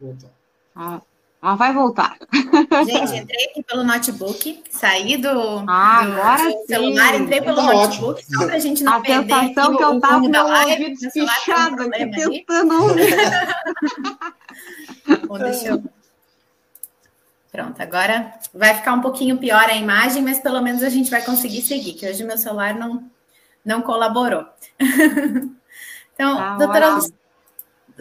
Voltou. 0.00 0.30
Ah, 0.74 1.00
ela 1.42 1.56
vai 1.56 1.72
voltar. 1.72 2.16
Gente, 2.86 3.16
entrei 3.16 3.46
aqui 3.46 3.64
pelo 3.64 3.82
notebook, 3.82 4.62
saí 4.70 5.16
do, 5.16 5.64
ah, 5.68 6.04
do, 6.04 6.12
agora 6.12 6.52
celular, 6.68 7.16
entrei 7.16 7.42
pelo 7.42 7.56
tá 7.56 7.62
notebook, 7.64 8.20
ótimo. 8.20 8.38
só 8.38 8.46
para 8.46 8.54
a 8.54 8.60
gente 8.60 8.84
não 8.84 8.92
a 8.92 9.00
perder 9.00 9.34
aqui 9.34 9.54
que 9.54 9.60
eu 9.60 10.00
tava 10.00 10.20
com 10.20 10.28
o 10.28 10.60
ouvido 10.60 11.04
espichado 11.04 11.82
aqui, 11.82 12.10
tentando 12.10 12.78
Bom, 15.26 15.38
deixa 15.38 15.68
eu... 15.68 15.82
Pronto, 17.50 17.82
agora 17.82 18.32
vai 18.54 18.76
ficar 18.76 18.92
um 18.92 19.00
pouquinho 19.00 19.36
pior 19.36 19.64
a 19.64 19.74
imagem, 19.74 20.22
mas 20.22 20.38
pelo 20.38 20.62
menos 20.62 20.80
a 20.82 20.88
gente 20.88 21.10
vai 21.10 21.22
conseguir 21.22 21.62
seguir, 21.62 21.94
que 21.94 22.08
hoje 22.08 22.24
meu 22.24 22.38
celular 22.38 22.74
não, 22.74 23.04
não 23.64 23.82
colaborou. 23.82 24.46
então, 26.14 26.38
ah, 26.38 26.56
doutora, 26.56 27.00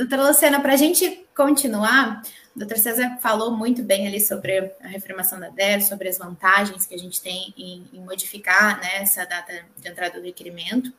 doutora 0.01 0.27
Luciana, 0.29 0.59
para 0.59 0.73
a 0.73 0.77
gente 0.77 1.25
continuar, 1.35 2.23
o 2.55 2.59
doutor 2.59 2.77
César 2.77 3.17
falou 3.21 3.55
muito 3.55 3.83
bem 3.83 4.07
ali 4.07 4.19
sobre 4.19 4.71
a 4.83 4.87
reformação 4.87 5.39
da 5.39 5.49
DER, 5.49 5.83
sobre 5.83 6.09
as 6.09 6.17
vantagens 6.17 6.85
que 6.85 6.95
a 6.95 6.97
gente 6.97 7.21
tem 7.21 7.53
em, 7.55 7.87
em 7.93 7.99
modificar 8.01 8.79
né, 8.81 8.97
essa 9.01 9.25
data 9.25 9.53
de 9.77 9.87
entrada 9.87 10.19
do 10.19 10.25
requerimento. 10.25 10.91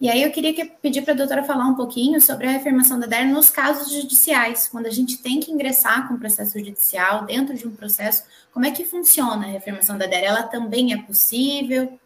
E 0.00 0.08
aí 0.08 0.22
eu 0.22 0.30
queria 0.30 0.54
que, 0.54 0.64
pedir 0.64 1.02
para 1.02 1.12
a 1.12 1.16
doutora 1.16 1.44
falar 1.44 1.66
um 1.66 1.74
pouquinho 1.74 2.20
sobre 2.20 2.46
a 2.46 2.50
reformação 2.50 2.98
da 2.98 3.06
DER 3.06 3.26
nos 3.26 3.50
casos 3.50 3.92
judiciais, 3.92 4.66
quando 4.66 4.86
a 4.86 4.90
gente 4.90 5.18
tem 5.18 5.40
que 5.40 5.52
ingressar 5.52 6.08
com 6.08 6.14
o 6.14 6.18
processo 6.18 6.58
judicial 6.58 7.26
dentro 7.26 7.54
de 7.54 7.66
um 7.66 7.74
processo, 7.74 8.24
como 8.52 8.64
é 8.64 8.70
que 8.70 8.84
funciona 8.84 9.46
a 9.46 9.50
reformação 9.50 9.98
da 9.98 10.06
DER? 10.06 10.24
Ela 10.24 10.44
também 10.44 10.92
é 10.92 11.02
possível? 11.02 11.98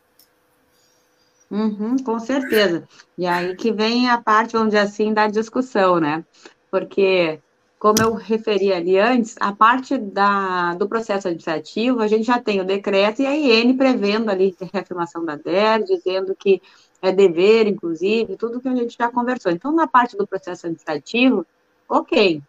Uhum, 1.52 1.98
com 1.98 2.18
certeza. 2.18 2.88
E 3.18 3.26
aí 3.26 3.54
que 3.54 3.70
vem 3.70 4.08
a 4.08 4.16
parte, 4.16 4.54
vamos 4.54 4.68
dizer 4.68 4.78
assim, 4.78 5.12
da 5.12 5.28
discussão, 5.28 6.00
né? 6.00 6.24
Porque 6.70 7.38
como 7.78 7.96
eu 8.00 8.14
referi 8.14 8.72
ali 8.72 8.98
antes, 8.98 9.36
a 9.38 9.52
parte 9.52 9.98
da, 9.98 10.72
do 10.74 10.88
processo 10.88 11.28
administrativo, 11.28 12.00
a 12.00 12.06
gente 12.06 12.24
já 12.24 12.40
tem 12.40 12.60
o 12.62 12.64
decreto 12.64 13.20
e 13.20 13.26
a 13.26 13.36
IN 13.36 13.76
prevendo 13.76 14.30
ali 14.30 14.56
a 14.62 14.64
reafirmação 14.72 15.26
da 15.26 15.36
DER, 15.36 15.84
dizendo 15.84 16.34
que 16.34 16.62
é 17.02 17.12
dever, 17.12 17.66
inclusive, 17.66 18.36
tudo 18.36 18.60
que 18.60 18.68
a 18.68 18.74
gente 18.74 18.96
já 18.98 19.10
conversou. 19.10 19.52
Então, 19.52 19.72
na 19.72 19.86
parte 19.86 20.16
do 20.16 20.26
processo 20.26 20.64
administrativo, 20.64 21.44
ok. 21.86 22.40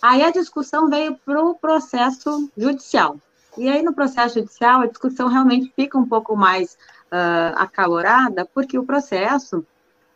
Aí 0.00 0.22
a 0.22 0.30
discussão 0.30 0.88
veio 0.88 1.16
para 1.24 1.42
o 1.42 1.54
processo 1.56 2.48
judicial. 2.56 3.16
E 3.58 3.68
aí, 3.68 3.82
no 3.82 3.92
processo 3.92 4.38
judicial, 4.38 4.82
a 4.82 4.86
discussão 4.86 5.26
realmente 5.26 5.72
fica 5.74 5.98
um 5.98 6.06
pouco 6.06 6.36
mais 6.36 6.76
uh, 7.12 7.56
acalorada, 7.56 8.44
porque 8.46 8.78
o 8.78 8.84
processo 8.84 9.64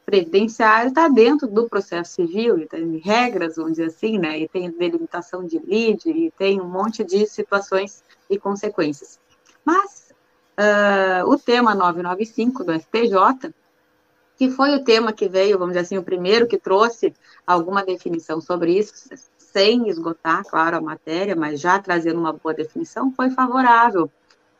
previdenciário 0.04 0.88
está 0.88 1.08
dentro 1.08 1.48
do 1.48 1.68
processo 1.68 2.12
civil, 2.12 2.58
e 2.58 2.66
tem 2.66 2.98
regras, 2.98 3.56
vamos 3.56 3.72
dizer 3.72 3.86
assim, 3.86 4.18
né, 4.18 4.38
e 4.38 4.48
tem 4.48 4.70
delimitação 4.70 5.44
de 5.44 5.58
lide, 5.58 6.10
e 6.10 6.30
tem 6.32 6.60
um 6.60 6.68
monte 6.68 7.02
de 7.02 7.26
situações 7.26 8.04
e 8.28 8.38
consequências. 8.38 9.18
Mas 9.64 10.12
uh, 10.58 11.28
o 11.28 11.38
tema 11.38 11.74
995 11.74 12.64
do 12.64 12.72
STJ, 12.74 13.54
que 14.36 14.50
foi 14.50 14.74
o 14.74 14.84
tema 14.84 15.12
que 15.12 15.28
veio, 15.28 15.58
vamos 15.58 15.74
dizer 15.74 15.86
assim, 15.86 15.96
o 15.96 16.02
primeiro 16.02 16.46
que 16.46 16.58
trouxe 16.58 17.14
alguma 17.46 17.84
definição 17.84 18.40
sobre 18.40 18.76
isso, 18.76 18.92
sem 19.38 19.88
esgotar, 19.88 20.42
claro, 20.44 20.76
a 20.76 20.80
matéria, 20.80 21.36
mas 21.36 21.60
já 21.60 21.78
trazendo 21.78 22.18
uma 22.18 22.32
boa 22.32 22.52
definição, 22.52 23.12
foi 23.12 23.30
favorável 23.30 24.10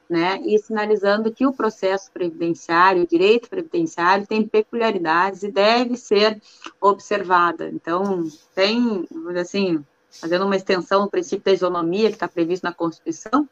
né, 0.08 0.38
e 0.44 0.58
sinalizando 0.58 1.32
que 1.32 1.46
o 1.46 1.52
processo 1.52 2.11
previdenciário, 2.12 3.02
o 3.02 3.06
direito 3.06 3.49
previdenciário 3.49 4.26
tem 4.26 4.46
peculiaridades 4.46 5.42
e 5.42 5.50
deve 5.50 5.96
ser 5.96 6.40
observada. 6.80 7.68
Então, 7.68 8.25
tem, 8.54 9.06
assim, 9.40 9.84
fazendo 10.11 10.44
uma 10.44 10.56
extensão 10.56 11.04
do 11.04 11.11
princípio 11.11 11.44
da 11.44 11.52
isonomia 11.52 12.08
que 12.08 12.16
está 12.16 12.28
previsto 12.28 12.64
na 12.64 12.73
Constituição, 12.73 13.49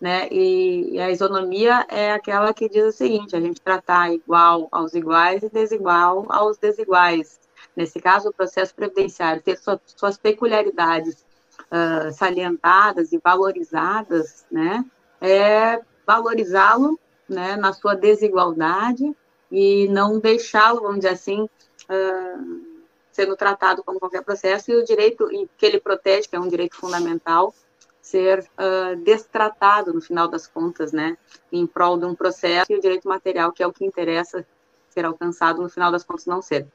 né, 0.00 0.28
e, 0.30 0.98
a 1.00 1.10
isonomia 1.10 1.86
é 1.88 2.12
aquela 2.12 2.52
que 2.52 2.68
diz 2.68 2.84
o 2.84 2.92
seguinte, 2.92 3.34
a 3.34 3.40
gente 3.40 3.60
tratar 3.60 4.12
igual 4.12 4.68
aos 4.70 4.94
iguais 4.94 5.42
e 5.42 5.48
desigual 5.48 6.26
aos 6.28 6.58
desiguais. 6.58 7.40
Nesse 7.74 7.98
caso, 7.98 8.28
o 8.28 8.32
processo 8.32 8.74
previdenciário 8.74 9.42
ter 9.42 9.56
suas, 9.56 9.80
suas 9.96 10.18
peculiaridades 10.18 11.24
uh, 11.70 12.12
salientadas 12.12 13.12
e 13.12 13.18
valorizadas, 13.18 14.46
né, 14.50 14.84
é 15.20 15.80
valorizá-lo 16.06 16.98
né, 17.28 17.56
na 17.56 17.72
sua 17.72 17.94
desigualdade 17.94 19.14
e 19.50 19.88
não 19.88 20.18
deixá-lo, 20.18 20.82
vamos 20.82 20.98
dizer 20.98 21.10
assim, 21.10 21.42
uh, 21.42 22.76
sendo 23.10 23.36
tratado 23.36 23.82
como 23.82 23.98
qualquer 23.98 24.22
processo, 24.22 24.70
e 24.70 24.76
o 24.76 24.84
direito 24.84 25.28
que 25.56 25.66
ele 25.66 25.80
protege, 25.80 26.28
que 26.28 26.36
é 26.36 26.40
um 26.40 26.48
direito 26.48 26.76
fundamental, 26.76 27.54
ser 28.00 28.40
uh, 28.40 28.96
destratado, 29.02 29.92
no 29.92 30.00
final 30.00 30.28
das 30.28 30.46
contas, 30.46 30.92
né, 30.92 31.16
em 31.50 31.66
prol 31.66 31.98
de 31.98 32.04
um 32.04 32.14
processo, 32.14 32.72
e 32.72 32.76
o 32.76 32.80
direito 32.80 33.08
material, 33.08 33.52
que 33.52 33.62
é 33.62 33.66
o 33.66 33.72
que 33.72 33.84
interessa 33.84 34.46
ser 34.90 35.04
alcançado, 35.04 35.60
no 35.60 35.68
final 35.68 35.90
das 35.90 36.04
contas, 36.04 36.26
não 36.26 36.40
ser. 36.40 36.66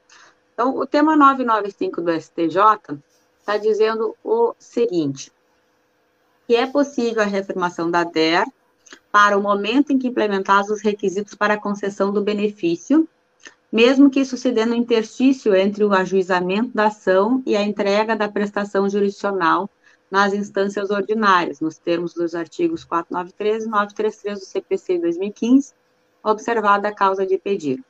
Então, 0.52 0.76
o 0.76 0.86
tema 0.86 1.16
995 1.16 2.02
do 2.02 2.12
STJ 2.12 2.98
está 3.38 3.56
dizendo 3.56 4.14
o 4.22 4.54
seguinte, 4.58 5.32
que 6.46 6.54
é 6.54 6.66
possível 6.66 7.22
a 7.22 7.26
reafirmação 7.26 7.90
da 7.90 8.04
DER 8.04 8.44
para 9.12 9.36
o 9.36 9.42
momento 9.42 9.92
em 9.92 9.98
que 9.98 10.08
implementados 10.08 10.70
os 10.70 10.80
requisitos 10.80 11.34
para 11.34 11.54
a 11.54 11.60
concessão 11.60 12.10
do 12.10 12.22
benefício, 12.22 13.06
mesmo 13.70 14.10
que 14.10 14.20
isso 14.20 14.38
se 14.38 14.50
dê 14.50 14.64
no 14.64 14.74
interstício 14.74 15.54
entre 15.54 15.84
o 15.84 15.92
ajuizamento 15.92 16.70
da 16.74 16.86
ação 16.86 17.42
e 17.44 17.54
a 17.54 17.62
entrega 17.62 18.16
da 18.16 18.28
prestação 18.28 18.88
jurisdicional 18.88 19.68
nas 20.10 20.32
instâncias 20.32 20.90
ordinárias, 20.90 21.60
nos 21.60 21.78
termos 21.78 22.14
dos 22.14 22.34
artigos 22.34 22.84
493 22.84 23.64
e 23.64 23.68
933 23.68 24.40
do 24.40 24.46
CPC 24.46 24.98
2015, 24.98 25.74
observada 26.22 26.88
a 26.88 26.94
causa 26.94 27.26
de 27.26 27.38
pedir. 27.38 27.82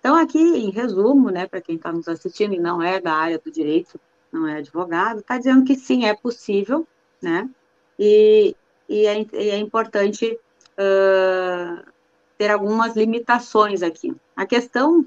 Então, 0.00 0.16
aqui, 0.16 0.38
em 0.38 0.70
resumo, 0.70 1.30
né, 1.30 1.46
para 1.46 1.60
quem 1.60 1.76
está 1.76 1.92
nos 1.92 2.08
assistindo 2.08 2.54
e 2.54 2.60
não 2.60 2.82
é 2.82 3.00
da 3.00 3.12
área 3.12 3.38
do 3.38 3.50
direito, 3.50 4.00
não 4.32 4.46
é 4.46 4.58
advogado, 4.58 5.20
está 5.20 5.36
dizendo 5.36 5.64
que 5.64 5.74
sim, 5.74 6.06
é 6.06 6.14
possível, 6.14 6.86
né, 7.20 7.48
e, 7.98 8.54
e, 8.88 9.06
é, 9.06 9.26
e 9.32 9.50
é, 9.50 9.58
importante 9.58 10.38
uh, 10.78 11.84
ter 12.38 12.50
algumas 12.50 12.96
limitações 12.96 13.82
aqui. 13.82 14.14
A 14.36 14.46
questão 14.46 15.04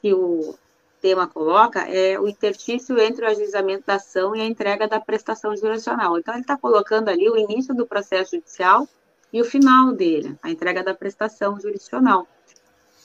que 0.00 0.14
o 0.14 0.54
tema 1.00 1.26
coloca 1.26 1.80
é 1.80 2.18
o 2.18 2.28
interstício 2.28 2.98
entre 2.98 3.24
o 3.24 3.28
ajuizamento 3.28 3.84
da 3.86 3.94
ação 3.94 4.34
e 4.34 4.40
a 4.40 4.46
entrega 4.46 4.88
da 4.88 5.00
prestação 5.00 5.56
jurisdicional. 5.56 6.18
Então, 6.18 6.34
ele 6.34 6.42
está 6.42 6.56
colocando 6.56 7.08
ali 7.08 7.28
o 7.28 7.36
início 7.36 7.74
do 7.74 7.86
processo 7.86 8.36
judicial 8.36 8.88
e 9.32 9.40
o 9.40 9.44
final 9.44 9.92
dele, 9.92 10.36
a 10.42 10.50
entrega 10.50 10.82
da 10.82 10.94
prestação 10.94 11.60
jurisdicional. 11.60 12.26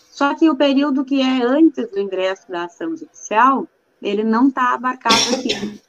Só 0.10 0.34
que 0.36 0.50
o 0.50 0.56
período 0.56 1.04
que 1.04 1.22
é 1.22 1.44
antes 1.44 1.90
do 1.90 2.00
ingresso 2.00 2.50
da 2.50 2.66
ação 2.66 2.96
judicial, 2.96 3.68
ele 4.02 4.24
não 4.24 4.48
está 4.48 4.74
abarcado 4.74 5.16
aqui. 5.36 5.82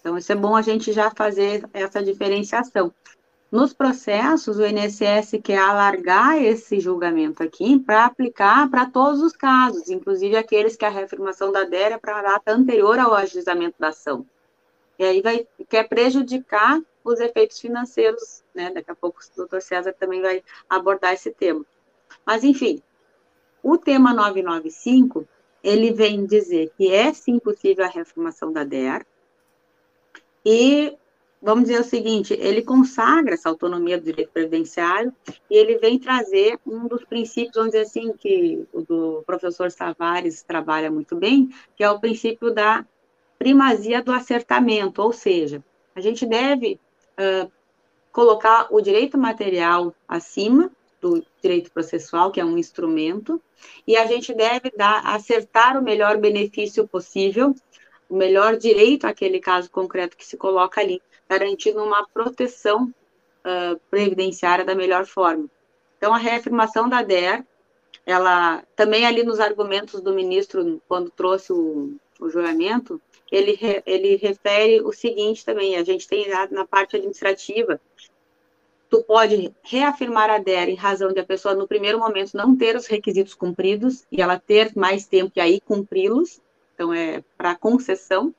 Então, 0.00 0.16
isso 0.16 0.32
é 0.32 0.34
bom 0.34 0.56
a 0.56 0.62
gente 0.62 0.92
já 0.92 1.10
fazer 1.10 1.68
essa 1.72 2.02
diferenciação. 2.02 2.92
Nos 3.50 3.72
processos, 3.72 4.58
o 4.58 4.66
INSS 4.66 5.40
quer 5.42 5.58
alargar 5.58 6.36
esse 6.36 6.78
julgamento 6.80 7.42
aqui 7.42 7.78
para 7.78 8.04
aplicar 8.04 8.68
para 8.70 8.84
todos 8.84 9.22
os 9.22 9.32
casos, 9.32 9.88
inclusive 9.88 10.36
aqueles 10.36 10.76
que 10.76 10.84
a 10.84 10.90
reafirmação 10.90 11.50
da 11.50 11.64
DER 11.64 11.92
é 11.92 11.98
para 11.98 12.18
a 12.18 12.22
data 12.22 12.52
anterior 12.52 12.98
ao 12.98 13.14
ajuizamento 13.14 13.76
da 13.78 13.88
ação. 13.88 14.26
E 14.98 15.04
aí 15.04 15.22
vai, 15.22 15.46
quer 15.66 15.88
prejudicar 15.88 16.78
os 17.02 17.20
efeitos 17.20 17.58
financeiros, 17.58 18.44
né? 18.54 18.70
Daqui 18.70 18.90
a 18.90 18.94
pouco 18.94 19.20
o 19.20 19.36
doutor 19.36 19.62
César 19.62 19.94
também 19.94 20.20
vai 20.20 20.42
abordar 20.68 21.14
esse 21.14 21.30
tema. 21.30 21.64
Mas, 22.26 22.44
enfim, 22.44 22.82
o 23.62 23.78
tema 23.78 24.12
995, 24.12 25.26
ele 25.62 25.90
vem 25.92 26.26
dizer 26.26 26.70
que 26.76 26.92
é 26.92 27.14
sim 27.14 27.38
possível 27.38 27.86
a 27.86 27.88
reformação 27.88 28.52
da 28.52 28.62
DER, 28.62 29.06
e 30.44 30.96
vamos 31.40 31.64
dizer 31.64 31.80
o 31.80 31.84
seguinte, 31.84 32.34
ele 32.34 32.62
consagra 32.62 33.34
essa 33.34 33.48
autonomia 33.48 33.98
do 33.98 34.04
direito 34.04 34.30
previdenciário 34.32 35.12
e 35.50 35.56
ele 35.56 35.78
vem 35.78 35.98
trazer 35.98 36.58
um 36.66 36.86
dos 36.86 37.04
princípios, 37.04 37.54
vamos 37.54 37.72
dizer 37.72 37.84
assim, 37.84 38.12
que 38.12 38.66
o 38.72 38.82
do 38.82 39.22
professor 39.24 39.70
Savares 39.70 40.42
trabalha 40.42 40.90
muito 40.90 41.16
bem, 41.16 41.48
que 41.76 41.84
é 41.84 41.90
o 41.90 42.00
princípio 42.00 42.52
da 42.52 42.84
primazia 43.38 44.02
do 44.02 44.12
acertamento, 44.12 45.00
ou 45.00 45.12
seja, 45.12 45.62
a 45.94 46.00
gente 46.00 46.26
deve 46.26 46.80
uh, 47.18 47.50
colocar 48.10 48.66
o 48.70 48.80
direito 48.80 49.16
material 49.16 49.94
acima 50.08 50.70
do 51.00 51.24
direito 51.40 51.70
processual, 51.70 52.32
que 52.32 52.40
é 52.40 52.44
um 52.44 52.58
instrumento, 52.58 53.40
e 53.86 53.96
a 53.96 54.06
gente 54.06 54.34
deve 54.34 54.72
dar, 54.76 55.06
acertar 55.06 55.78
o 55.78 55.82
melhor 55.82 56.16
benefício 56.18 56.86
possível, 56.88 57.54
o 58.08 58.16
melhor 58.16 58.56
direito 58.56 59.06
àquele 59.06 59.38
caso 59.38 59.70
concreto 59.70 60.16
que 60.16 60.26
se 60.26 60.36
coloca 60.36 60.80
ali 60.80 61.00
garantindo 61.28 61.82
uma 61.82 62.06
proteção 62.08 62.92
uh, 63.44 63.78
previdenciária 63.90 64.64
da 64.64 64.74
melhor 64.74 65.06
forma. 65.06 65.46
Então, 65.96 66.14
a 66.14 66.18
reafirmação 66.18 66.88
da 66.88 67.02
DER, 67.02 67.44
ela 68.06 68.62
também 68.74 69.04
ali 69.04 69.22
nos 69.22 69.40
argumentos 69.40 70.00
do 70.00 70.14
ministro, 70.14 70.80
quando 70.88 71.10
trouxe 71.10 71.52
o, 71.52 71.96
o 72.20 72.30
julgamento, 72.30 73.00
ele, 73.30 73.52
re, 73.52 73.82
ele 73.84 74.16
refere 74.16 74.80
o 74.80 74.92
seguinte 74.92 75.44
também, 75.44 75.76
a 75.76 75.84
gente 75.84 76.08
tem 76.08 76.26
na 76.50 76.66
parte 76.66 76.96
administrativa, 76.96 77.80
tu 78.88 79.02
pode 79.02 79.52
reafirmar 79.62 80.30
a 80.30 80.38
DER 80.38 80.68
em 80.68 80.74
razão 80.74 81.12
de 81.12 81.20
a 81.20 81.24
pessoa, 81.24 81.54
no 81.54 81.68
primeiro 81.68 81.98
momento, 81.98 82.36
não 82.36 82.56
ter 82.56 82.74
os 82.76 82.86
requisitos 82.86 83.34
cumpridos 83.34 84.04
e 84.10 84.22
ela 84.22 84.38
ter 84.38 84.72
mais 84.74 85.06
tempo 85.06 85.32
e 85.36 85.40
aí 85.40 85.60
cumpri-los, 85.60 86.40
então 86.74 86.94
é 86.94 87.22
para 87.36 87.54
concessão, 87.54 88.34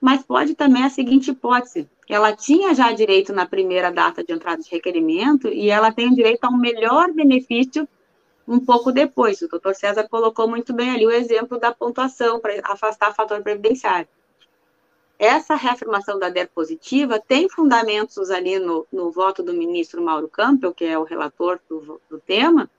mas 0.00 0.22
pode 0.22 0.54
também 0.54 0.84
a 0.84 0.90
seguinte 0.90 1.30
hipótese: 1.30 1.88
ela 2.08 2.34
tinha 2.34 2.74
já 2.74 2.92
direito 2.92 3.32
na 3.32 3.46
primeira 3.46 3.90
data 3.90 4.24
de 4.24 4.32
entrada 4.32 4.62
de 4.62 4.70
requerimento 4.70 5.48
e 5.48 5.70
ela 5.70 5.92
tem 5.92 6.12
direito 6.12 6.44
a 6.44 6.48
um 6.48 6.56
melhor 6.56 7.12
benefício 7.12 7.88
um 8.46 8.58
pouco 8.58 8.90
depois. 8.90 9.42
O 9.42 9.48
doutor 9.48 9.74
César 9.74 10.08
colocou 10.08 10.48
muito 10.48 10.72
bem 10.72 10.90
ali 10.90 11.06
o 11.06 11.10
exemplo 11.10 11.58
da 11.58 11.72
pontuação 11.72 12.40
para 12.40 12.54
afastar 12.64 13.14
fator 13.14 13.42
previdenciário. 13.42 14.08
Essa 15.18 15.56
reafirmação 15.56 16.18
da 16.18 16.30
DER 16.30 16.48
positiva 16.54 17.18
tem 17.18 17.48
fundamentos 17.48 18.30
ali 18.30 18.58
no, 18.58 18.86
no 18.90 19.10
voto 19.10 19.42
do 19.42 19.52
ministro 19.52 20.00
Mauro 20.00 20.28
Campbell, 20.28 20.72
que 20.72 20.84
é 20.84 20.96
o 20.96 21.02
relator 21.02 21.58
do, 21.68 22.00
do 22.08 22.20
tema, 22.20 22.70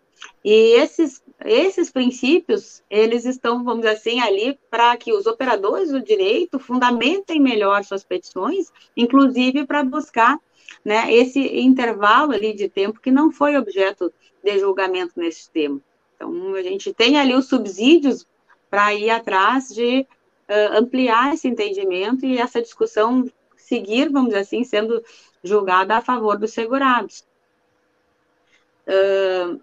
e 0.44 0.74
esses, 0.80 1.22
esses 1.44 1.92
princípios, 1.92 2.82
eles 2.90 3.26
estão, 3.26 3.64
vamos 3.64 3.82
dizer 3.82 3.96
assim, 3.96 4.20
ali 4.20 4.58
para 4.70 4.96
que 4.98 5.12
os 5.12 5.26
operadores 5.26 5.92
do 5.92 6.02
direito 6.02 6.60
fundamentem 6.60 7.40
melhor 7.40 7.84
suas 7.84 8.04
petições, 8.04 8.72
inclusive 8.96 9.66
para 9.66 9.84
buscar 9.84 10.40
né, 10.84 11.14
esse 11.14 11.40
intervalo 11.60 12.32
ali 12.32 12.54
de 12.54 12.70
tempo 12.70 13.00
que 13.00 13.12
não 13.12 13.32
foi 13.32 13.58
objeto 13.58 14.14
de 14.44 14.60
julgamento 14.60 15.14
nesse 15.18 15.50
tema. 15.52 15.82
Então, 16.16 16.54
a 16.54 16.62
gente 16.62 16.94
tem 16.94 17.18
ali 17.18 17.34
os 17.34 17.48
subsídios 17.48 18.26
para 18.70 18.94
ir 18.94 19.10
atrás 19.10 19.70
de 19.70 20.06
uh, 20.50 20.78
ampliar 20.78 21.34
esse 21.34 21.48
entendimento 21.48 22.26
e 22.26 22.38
essa 22.38 22.62
discussão 22.62 23.26
seguir, 23.58 24.10
vamos 24.10 24.30
dizer 24.30 24.42
assim, 24.42 24.64
sendo 24.64 25.04
julgada 25.44 25.98
a 25.98 26.02
favor 26.02 26.38
dos 26.38 26.52
segurados. 26.52 27.26
Uh, 28.88 29.62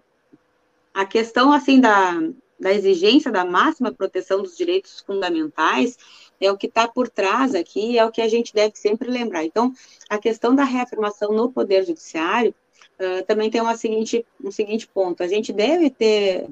a 0.97 1.05
questão, 1.05 1.53
assim, 1.53 1.79
da, 1.79 2.19
da 2.59 2.73
exigência 2.73 3.31
da 3.31 3.45
máxima 3.45 3.91
proteção 3.91 4.41
dos 4.41 4.57
direitos 4.57 4.99
fundamentais 5.01 5.95
é 6.41 6.51
o 6.51 6.57
que 6.57 6.65
está 6.65 6.87
por 6.87 7.07
trás 7.07 7.53
aqui, 7.53 7.99
é 7.99 8.03
o 8.03 8.09
que 8.09 8.19
a 8.19 8.27
gente 8.27 8.51
deve 8.51 8.75
sempre 8.75 9.07
lembrar. 9.07 9.43
Então, 9.43 9.71
a 10.09 10.17
questão 10.17 10.55
da 10.55 10.63
reafirmação 10.63 11.31
no 11.31 11.51
Poder 11.51 11.85
Judiciário 11.85 12.51
uh, 12.99 13.23
também 13.27 13.51
tem 13.51 13.61
uma 13.61 13.77
seguinte, 13.77 14.25
um 14.43 14.49
seguinte 14.49 14.87
ponto. 14.87 15.21
A 15.21 15.27
gente 15.27 15.53
deve 15.53 15.91
ter, 15.91 16.49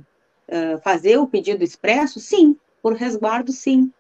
uh, 0.48 0.80
fazer 0.84 1.18
o 1.18 1.26
pedido 1.26 1.64
expresso? 1.64 2.20
Sim. 2.20 2.56
Por 2.84 2.94
resguardo, 2.94 3.52
sim. 3.52 3.92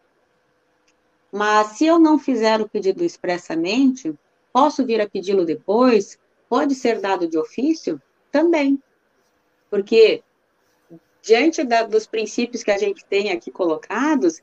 Mas 1.31 1.69
se 1.69 1.87
eu 1.87 1.97
não 1.97 2.19
fizer 2.19 2.61
o 2.61 2.69
pedido 2.69 3.03
expressamente, 3.03 4.13
posso 4.53 4.85
vir 4.85 5.01
a 5.01 5.09
pedi-lo 5.09 5.43
depois? 5.43 6.19
Pode 6.47 6.75
ser 6.75 7.01
dado 7.01 7.27
de 7.27 7.35
ofício? 7.35 7.99
Também. 8.31 8.79
Porque 9.71 10.23
diante 11.25 11.63
da, 11.63 11.83
dos 11.83 12.05
princípios 12.05 12.63
que 12.63 12.71
a 12.71 12.77
gente 12.77 13.03
tem 13.03 13.31
aqui 13.31 13.49
colocados, 13.49 14.41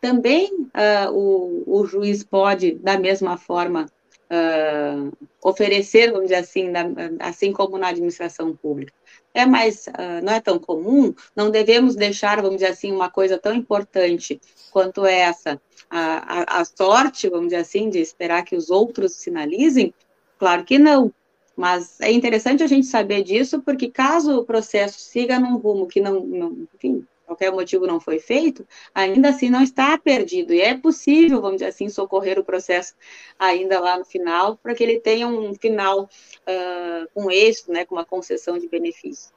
também 0.00 0.52
uh, 0.54 1.10
o, 1.12 1.80
o, 1.80 1.86
juiz 1.86 2.22
pode, 2.22 2.76
da 2.76 2.98
mesma 2.98 3.36
forma, 3.36 3.86
uh, 4.30 5.12
oferecer, 5.42 6.12
vamos 6.12 6.28
dizer 6.28 6.36
assim, 6.36 6.72
assim 7.18 7.52
como 7.52 7.76
na 7.76 7.88
administração 7.88 8.56
pública. 8.56 8.92
É 9.34 9.44
mais, 9.44 9.88
uh, 9.88 10.24
não 10.24 10.32
é 10.32 10.40
tão 10.40 10.58
comum, 10.58 11.12
não 11.34 11.50
devemos 11.50 11.96
deixar, 11.96 12.36
vamos 12.40 12.58
dizer 12.58 12.70
assim, 12.70 12.92
uma 12.92 13.10
coisa 13.10 13.36
tão 13.36 13.52
importante 13.52 14.40
quanto 14.70 15.04
essa, 15.04 15.60
a, 15.90 16.58
a, 16.58 16.60
a 16.60 16.64
sorte, 16.64 17.28
vamos 17.28 17.48
dizer 17.48 17.60
assim, 17.60 17.90
de 17.90 17.98
esperar 17.98 18.44
que 18.44 18.56
os 18.56 18.70
outros 18.70 19.16
sinalizem? 19.16 19.92
Claro 20.38 20.64
que 20.64 20.78
não, 20.78 21.12
mas 21.56 22.00
é 22.00 22.10
interessante 22.10 22.62
a 22.62 22.66
gente 22.66 22.86
saber 22.86 23.22
disso, 23.22 23.62
porque 23.62 23.90
caso 23.90 24.38
o 24.38 24.44
processo 24.44 24.98
siga 25.00 25.38
num 25.38 25.56
rumo 25.56 25.86
que 25.86 26.00
não, 26.00 26.20
não 26.20 26.68
enfim, 26.74 27.06
qualquer 27.30 27.52
motivo 27.52 27.86
não 27.86 28.00
foi 28.00 28.18
feito, 28.18 28.66
ainda 28.92 29.28
assim 29.28 29.48
não 29.48 29.62
está 29.62 29.96
perdido. 29.96 30.52
E 30.52 30.60
é 30.60 30.76
possível, 30.76 31.40
vamos 31.40 31.58
dizer 31.58 31.68
assim, 31.68 31.88
socorrer 31.88 32.38
o 32.38 32.44
processo 32.44 32.94
ainda 33.38 33.78
lá 33.78 33.98
no 33.98 34.04
final, 34.04 34.56
para 34.56 34.74
que 34.74 34.82
ele 34.82 34.98
tenha 34.98 35.28
um 35.28 35.54
final 35.54 36.04
uh, 36.04 37.08
com 37.14 37.30
êxito, 37.30 37.72
né, 37.72 37.84
com 37.84 37.94
uma 37.94 38.04
concessão 38.04 38.58
de 38.58 38.68
benefício. 38.68 39.30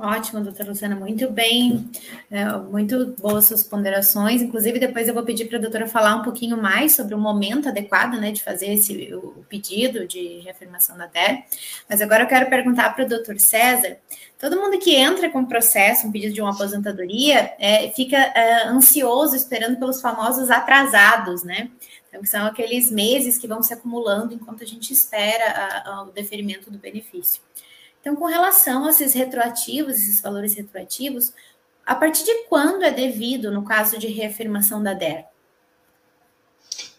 Ótimo, 0.00 0.40
doutora 0.40 0.68
Luciana, 0.68 0.94
muito 0.94 1.28
bem, 1.28 1.90
é, 2.30 2.44
muito 2.52 3.16
boas 3.18 3.46
suas 3.46 3.64
ponderações. 3.64 4.40
Inclusive, 4.40 4.78
depois 4.78 5.08
eu 5.08 5.14
vou 5.14 5.24
pedir 5.24 5.46
para 5.46 5.58
a 5.58 5.60
doutora 5.60 5.88
falar 5.88 6.14
um 6.14 6.22
pouquinho 6.22 6.56
mais 6.56 6.94
sobre 6.94 7.16
o 7.16 7.18
momento 7.18 7.68
adequado 7.68 8.14
né, 8.14 8.30
de 8.30 8.40
fazer 8.40 8.74
esse, 8.74 9.12
o 9.12 9.44
pedido 9.48 10.06
de 10.06 10.38
reafirmação 10.44 10.96
da 10.96 11.06
DER. 11.06 11.42
Mas 11.90 12.00
agora 12.00 12.22
eu 12.22 12.28
quero 12.28 12.48
perguntar 12.48 12.94
para 12.94 13.06
o 13.06 13.08
doutor 13.08 13.40
César: 13.40 13.96
todo 14.38 14.60
mundo 14.60 14.78
que 14.78 14.94
entra 14.94 15.28
com 15.30 15.44
processo, 15.44 16.06
um 16.06 16.12
pedido 16.12 16.32
de 16.32 16.40
uma 16.40 16.52
aposentadoria, 16.52 17.54
é, 17.58 17.90
fica 17.90 18.16
é, 18.16 18.68
ansioso 18.68 19.34
esperando 19.34 19.80
pelos 19.80 20.00
famosos 20.00 20.48
atrasados, 20.48 21.42
né? 21.42 21.70
Então, 22.08 22.22
que 22.22 22.28
são 22.28 22.46
aqueles 22.46 22.88
meses 22.88 23.36
que 23.36 23.48
vão 23.48 23.64
se 23.64 23.74
acumulando 23.74 24.32
enquanto 24.32 24.62
a 24.62 24.66
gente 24.66 24.92
espera 24.92 25.44
a, 25.44 25.90
a, 25.90 26.02
o 26.04 26.12
deferimento 26.12 26.70
do 26.70 26.78
benefício. 26.78 27.47
Então, 28.08 28.16
com 28.16 28.24
relação 28.24 28.86
a 28.86 28.88
esses 28.88 29.12
retroativos, 29.12 29.96
esses 29.96 30.18
valores 30.22 30.54
retroativos, 30.54 31.34
a 31.84 31.94
partir 31.94 32.24
de 32.24 32.44
quando 32.44 32.82
é 32.82 32.90
devido 32.90 33.52
no 33.52 33.62
caso 33.62 33.98
de 33.98 34.06
reafirmação 34.06 34.82
da 34.82 34.94
DER? 34.94 35.26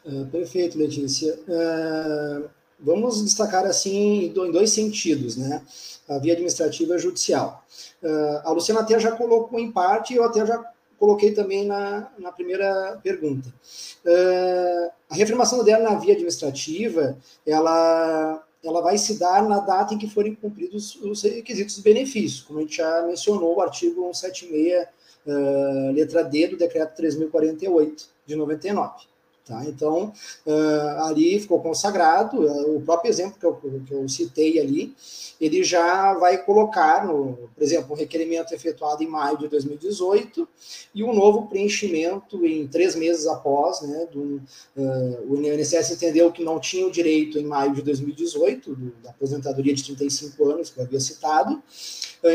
Uh, 0.06 0.28
perfeito, 0.28 0.78
Letícia. 0.78 1.34
Uh, 1.48 2.48
vamos 2.80 3.24
destacar 3.24 3.65
assim 3.65 4.26
em 4.26 4.52
dois 4.52 4.69
sentidos, 4.69 5.36
né? 5.36 5.63
A 6.08 6.19
via 6.19 6.34
administrativa 6.34 6.95
e 6.95 7.00
judicial. 7.00 7.65
Uh, 8.04 8.41
a 8.43 8.52
Luciana 8.52 8.82
até 8.82 9.00
já 9.00 9.12
colocou 9.12 9.60
em 9.60 9.72
parte, 9.72 10.13
eu 10.13 10.24
até 10.24 10.45
já 10.45 10.63
coloquei 11.00 11.32
também 11.32 11.65
na, 11.65 12.12
na 12.19 12.32
primeira 12.32 13.00
pergunta. 13.02 13.52
A 15.10 15.15
reafirmação 15.15 15.63
dela 15.63 15.89
na 15.89 15.98
via 15.98 16.13
administrativa, 16.13 17.17
ela, 17.48 18.45
ela 18.63 18.82
vai 18.82 18.98
se 18.98 19.17
dar 19.17 19.48
na 19.48 19.60
data 19.60 19.93
em 19.93 19.98
que 19.98 20.10
forem 20.10 20.36
cumpridos 20.36 20.95
os 20.95 21.24
requisitos 21.24 21.76
de 21.76 21.82
benefício, 21.82 22.45
como 22.45 22.60
a 22.60 22.62
gente 22.63 22.78
já 22.78 23.04
mencionou, 23.04 23.56
o 23.56 23.62
artigo 23.62 24.02
176, 24.13 24.88
uh, 25.26 25.91
letra 25.93 26.24
D 26.24 26.48
do 26.48 26.58
decreto 26.58 27.02
3.048 27.02 28.08
de 28.26 28.36
99. 28.36 29.09
Tá? 29.50 29.66
Então, 29.66 30.14
uh, 30.46 31.06
ali 31.06 31.40
ficou 31.40 31.60
consagrado, 31.60 32.40
uh, 32.40 32.78
o 32.78 32.82
próprio 32.82 33.10
exemplo 33.10 33.40
que 33.40 33.46
eu, 33.48 33.56
que 33.84 33.92
eu, 33.92 34.08
citei 34.08 34.60
ali, 34.60 34.96
ele 35.42 35.64
já 35.64 36.14
vai 36.14 36.38
colocar, 36.38 37.08
no, 37.08 37.50
por 37.56 37.64
exemplo, 37.64 37.94
um 37.94 37.98
requerimento 37.98 38.54
efetuado 38.54 39.02
em 39.02 39.08
maio 39.08 39.40
de 39.40 39.48
2018 39.48 40.48
e 40.94 41.04
um 41.04 41.16
novo 41.16 41.48
preenchimento 41.48 42.46
em 42.46 42.68
três 42.68 42.94
meses 42.94 43.26
após, 43.26 43.82
né, 43.82 44.08
do, 44.12 44.40
uh, 44.78 45.28
o 45.28 45.44
INSS 45.44 45.94
entendeu 45.94 46.32
que 46.32 46.44
não 46.44 46.60
tinha 46.60 46.86
o 46.86 46.92
direito 46.92 47.40
em 47.40 47.44
maio 47.44 47.74
de 47.74 47.82
2018, 47.82 48.76
do, 48.76 48.92
da 49.02 49.10
aposentadoria 49.10 49.74
de 49.74 49.84
35 49.84 50.48
anos, 50.48 50.70
que 50.70 50.80
eu 50.80 50.84
havia 50.84 51.00
citado, 51.00 51.60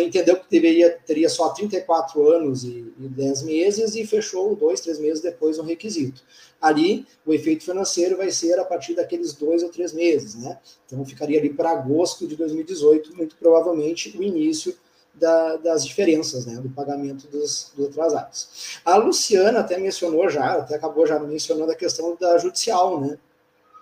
entendeu 0.04 0.34
que 0.34 0.46
deveria, 0.50 0.98
teria 1.06 1.28
só 1.28 1.50
34 1.50 2.26
anos 2.28 2.64
e, 2.64 2.92
e 2.98 3.06
10 3.06 3.42
meses 3.42 3.94
e 3.94 4.04
fechou 4.04 4.56
dois, 4.56 4.80
três 4.80 4.98
meses 4.98 5.22
depois 5.22 5.58
o 5.58 5.62
requisito 5.62 6.24
ali 6.64 7.06
o 7.26 7.34
efeito 7.34 7.62
financeiro 7.62 8.16
vai 8.16 8.30
ser 8.30 8.58
a 8.58 8.64
partir 8.64 8.94
daqueles 8.94 9.34
dois 9.34 9.62
ou 9.62 9.68
três 9.68 9.92
meses, 9.92 10.34
né? 10.34 10.58
Então 10.86 11.04
ficaria 11.04 11.38
ali 11.38 11.50
para 11.50 11.70
agosto 11.70 12.26
de 12.26 12.36
2018, 12.36 13.14
muito 13.14 13.36
provavelmente 13.36 14.16
o 14.16 14.22
início 14.22 14.74
da, 15.12 15.56
das 15.56 15.86
diferenças, 15.86 16.46
né, 16.46 16.60
do 16.60 16.70
pagamento 16.70 17.28
dos, 17.28 17.70
dos 17.76 17.88
atrasados. 17.88 18.80
A 18.84 18.96
Luciana 18.96 19.60
até 19.60 19.78
mencionou 19.78 20.28
já, 20.28 20.54
até 20.54 20.74
acabou 20.74 21.06
já 21.06 21.18
mencionando 21.18 21.70
a 21.70 21.76
questão 21.76 22.16
da 22.18 22.38
judicial, 22.38 23.00
né? 23.00 23.18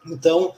Então, 0.04 0.52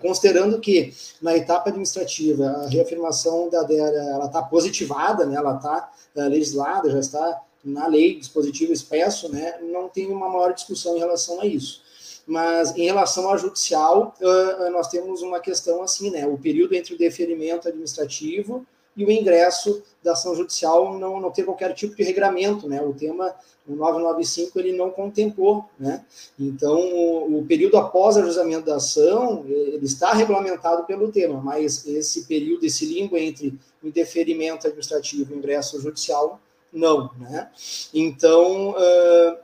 considerando 0.00 0.58
que 0.58 0.92
na 1.22 1.36
etapa 1.36 1.70
administrativa 1.70 2.44
a 2.46 2.68
reafirmação 2.68 3.48
da 3.48 3.62
DERA 3.62 4.24
está 4.24 4.42
positivada, 4.42 5.24
né, 5.24 5.36
ela 5.36 5.54
está 5.54 5.92
legislada, 6.28 6.90
já 6.90 6.98
está 6.98 7.40
na 7.64 7.86
lei, 7.86 8.18
dispositivo 8.18 8.72
expresso, 8.72 9.30
né, 9.30 9.58
não 9.62 9.88
tem 9.88 10.10
uma 10.10 10.28
maior 10.28 10.52
discussão 10.52 10.96
em 10.96 11.00
relação 11.00 11.40
a 11.40 11.46
isso. 11.46 11.82
Mas 12.26 12.76
em 12.76 12.84
relação 12.84 13.28
ao 13.28 13.38
judicial, 13.38 14.14
uh, 14.20 14.70
nós 14.70 14.88
temos 14.88 15.22
uma 15.22 15.40
questão 15.40 15.82
assim, 15.82 16.10
né, 16.10 16.26
o 16.26 16.38
período 16.38 16.74
entre 16.74 16.94
o 16.94 16.98
deferimento 16.98 17.68
administrativo 17.68 18.66
e 18.96 19.04
o 19.04 19.10
ingresso 19.10 19.82
da 20.02 20.12
ação 20.12 20.34
judicial 20.34 20.98
não, 20.98 21.20
não 21.20 21.30
tem 21.30 21.44
qualquer 21.44 21.72
tipo 21.72 21.96
de 21.96 22.02
regramento, 22.02 22.68
né? 22.68 22.82
O 22.82 22.92
tema 22.92 23.34
o 23.66 23.76
995 23.76 24.58
ele 24.58 24.72
não 24.72 24.90
contemplou, 24.90 25.64
né? 25.78 26.04
Então 26.38 26.78
o, 26.78 27.38
o 27.38 27.46
período 27.46 27.76
após 27.76 28.16
o 28.16 28.20
ajustamento 28.20 28.66
da 28.66 28.76
ação 28.76 29.44
ele 29.46 29.84
está 29.84 30.12
regulamentado 30.12 30.84
pelo 30.84 31.10
tema, 31.10 31.40
mas 31.40 31.86
esse 31.86 32.26
período, 32.26 32.66
esse 32.66 32.84
limbo 32.84 33.16
entre 33.16 33.58
o 33.82 33.90
deferimento 33.90 34.66
administrativo 34.66 35.32
e 35.32 35.36
o 35.36 35.38
ingresso 35.38 35.80
judicial 35.80 36.40
não, 36.72 37.10
né? 37.18 37.50
Então, 37.92 38.70
uh, 38.70 39.36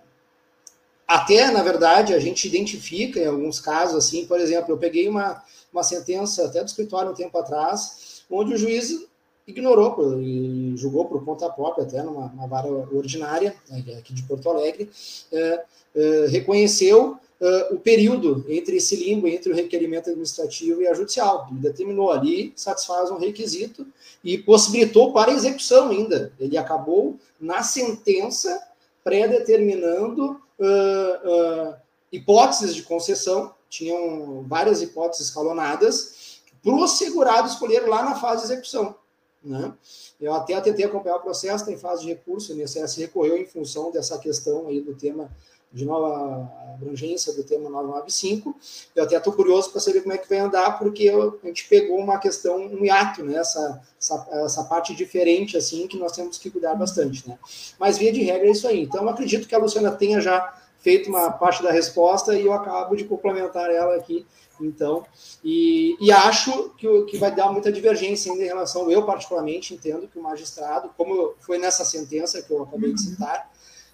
até, 1.06 1.50
na 1.50 1.62
verdade, 1.62 2.14
a 2.14 2.18
gente 2.18 2.46
identifica 2.46 3.20
em 3.20 3.26
alguns 3.26 3.60
casos, 3.60 3.96
assim, 3.96 4.26
por 4.26 4.40
exemplo, 4.40 4.72
eu 4.72 4.78
peguei 4.78 5.08
uma, 5.08 5.42
uma 5.72 5.82
sentença 5.82 6.44
até 6.46 6.62
do 6.62 6.66
escritório 6.66 7.10
um 7.10 7.14
tempo 7.14 7.36
atrás, 7.38 8.22
onde 8.30 8.54
o 8.54 8.58
juiz 8.58 9.06
ignorou 9.46 10.20
e 10.20 10.74
julgou 10.76 11.06
por 11.06 11.24
conta 11.24 11.48
própria, 11.48 11.84
até 11.84 12.02
numa, 12.02 12.28
vara 12.46 12.68
ordinária, 12.68 13.56
né, 13.70 13.82
aqui 13.98 14.12
de 14.12 14.22
Porto 14.24 14.50
Alegre, 14.50 14.90
é, 15.32 15.64
é, 15.96 16.26
reconheceu 16.28 17.18
uh, 17.40 17.74
o 17.74 17.78
período 17.78 18.44
entre 18.48 18.76
esse 18.76 18.96
limbo, 18.96 19.28
entre 19.28 19.52
o 19.52 19.54
requerimento 19.54 20.10
administrativo 20.10 20.82
e 20.82 20.86
a 20.86 20.94
judicial. 20.94 21.48
Ele 21.50 21.60
determinou 21.60 22.10
ali, 22.10 22.52
satisfaz 22.56 23.10
um 23.10 23.18
requisito 23.18 23.86
e 24.22 24.38
possibilitou 24.38 25.12
para 25.12 25.32
execução 25.32 25.90
ainda. 25.90 26.32
Ele 26.38 26.56
acabou 26.56 27.16
na 27.40 27.62
sentença 27.62 28.60
pré-determinando 29.04 30.40
uh, 30.58 31.70
uh, 31.70 31.74
hipóteses 32.12 32.74
de 32.74 32.82
concessão, 32.82 33.54
tinham 33.68 34.44
várias 34.46 34.82
hipóteses 34.82 35.26
escalonadas, 35.26 36.40
para 36.62 36.74
o 36.74 36.86
segurado 36.86 37.48
escolher 37.48 37.86
lá 37.88 38.02
na 38.02 38.16
fase 38.16 38.46
de 38.46 38.52
execução. 38.52 38.94
Né? 39.42 39.72
Eu 40.20 40.34
até 40.34 40.60
tentei 40.60 40.84
acompanhar 40.84 41.16
o 41.16 41.22
processo, 41.22 41.64
tem 41.64 41.78
fase 41.78 42.02
de 42.02 42.08
recurso, 42.08 42.52
o 42.52 42.60
INSS 42.60 42.96
recorreu 42.96 43.36
em 43.36 43.46
função 43.46 43.92
dessa 43.92 44.18
questão 44.18 44.66
aí 44.66 44.80
do 44.80 44.94
tema 44.94 45.30
de 45.72 45.84
nova 45.84 46.50
abrangência 46.74 47.32
do 47.32 47.44
tema 47.44 47.68
995. 47.68 48.56
Eu 48.94 49.04
até 49.04 49.16
estou 49.16 49.32
curioso 49.32 49.70
para 49.70 49.80
saber 49.80 50.00
como 50.00 50.14
é 50.14 50.18
que 50.18 50.28
vai 50.28 50.38
andar, 50.38 50.78
porque 50.78 51.04
eu, 51.04 51.38
a 51.42 51.46
gente 51.46 51.68
pegou 51.68 51.98
uma 51.98 52.18
questão, 52.18 52.56
um 52.56 52.84
hiato, 52.84 53.22
né? 53.24 53.36
Essa, 53.38 53.80
essa, 54.00 54.28
essa, 54.44 54.64
parte 54.64 54.94
diferente, 54.94 55.56
assim, 55.56 55.86
que 55.86 55.98
nós 55.98 56.12
temos 56.12 56.38
que 56.38 56.50
cuidar 56.50 56.74
bastante, 56.74 57.28
né? 57.28 57.38
Mas, 57.78 57.98
via 57.98 58.12
de 58.12 58.22
regra, 58.22 58.46
é 58.46 58.50
isso 58.50 58.66
aí. 58.66 58.82
Então, 58.82 59.08
acredito 59.08 59.46
que 59.46 59.54
a 59.54 59.58
Luciana 59.58 59.90
tenha 59.90 60.20
já 60.20 60.54
feito 60.78 61.10
uma 61.10 61.30
parte 61.30 61.62
da 61.62 61.72
resposta 61.72 62.34
e 62.34 62.46
eu 62.46 62.52
acabo 62.52 62.96
de 62.96 63.04
complementar 63.04 63.70
ela 63.70 63.96
aqui, 63.96 64.24
então, 64.60 65.04
e, 65.44 65.96
e 66.00 66.10
acho 66.10 66.70
que, 66.70 67.02
que 67.04 67.16
vai 67.16 67.32
dar 67.32 67.52
muita 67.52 67.70
divergência 67.70 68.32
ainda 68.32 68.42
em 68.42 68.48
relação, 68.48 68.90
eu 68.90 69.04
particularmente 69.06 69.74
entendo 69.74 70.08
que 70.08 70.18
o 70.18 70.22
magistrado, 70.22 70.90
como 70.96 71.34
foi 71.38 71.58
nessa 71.58 71.84
sentença 71.84 72.42
que 72.42 72.52
eu 72.52 72.62
acabei 72.62 72.92
de 72.92 73.00
citar, 73.00 73.50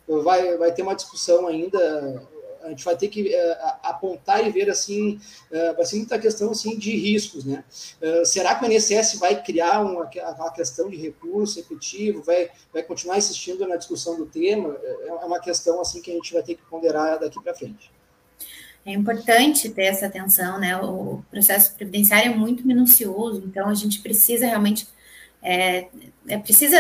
vai, 0.06 0.56
vai 0.56 0.72
ter 0.72 0.82
uma 0.82 0.94
discussão 0.94 1.46
ainda. 1.46 2.22
A 2.62 2.70
gente 2.70 2.84
vai 2.84 2.96
ter 2.96 3.08
que 3.08 3.28
uh, 3.28 3.56
apontar 3.82 4.46
e 4.46 4.50
ver 4.50 4.70
assim, 4.70 5.20
uh, 5.50 5.76
vai 5.76 5.84
ser 5.84 5.96
muita 5.96 6.18
questão 6.18 6.50
assim 6.50 6.78
de 6.78 6.96
riscos, 6.96 7.44
né? 7.44 7.62
Uh, 8.00 8.24
será 8.24 8.54
que 8.54 8.64
o 8.64 8.72
INSS 8.72 9.18
vai 9.18 9.42
criar 9.42 9.82
uma, 9.82 10.08
uma 10.36 10.50
questão 10.50 10.88
de 10.88 10.96
recurso 10.96 11.60
efetivo, 11.60 12.22
vai, 12.22 12.50
vai 12.72 12.82
continuar 12.82 13.18
insistindo 13.18 13.68
na 13.68 13.76
discussão 13.76 14.16
do 14.16 14.24
tema? 14.24 14.78
É, 14.82 15.08
é 15.08 15.24
uma 15.26 15.40
questão 15.40 15.78
assim 15.78 16.00
que 16.00 16.10
a 16.10 16.14
gente 16.14 16.32
vai 16.32 16.42
ter 16.42 16.54
que 16.54 16.62
ponderar 16.62 17.20
daqui 17.20 17.38
para 17.42 17.52
frente. 17.52 17.92
É 18.86 18.92
importante 18.92 19.68
ter 19.70 19.84
essa 19.84 20.06
atenção, 20.06 20.58
né? 20.58 20.76
O 20.76 21.22
processo 21.30 21.74
previdenciário 21.74 22.32
é 22.32 22.34
muito 22.34 22.66
minucioso, 22.66 23.42
então 23.44 23.68
a 23.68 23.74
gente 23.74 24.00
precisa 24.00 24.46
realmente 24.46 24.86
é, 25.42 25.88
é 26.26 26.38
precisa 26.38 26.78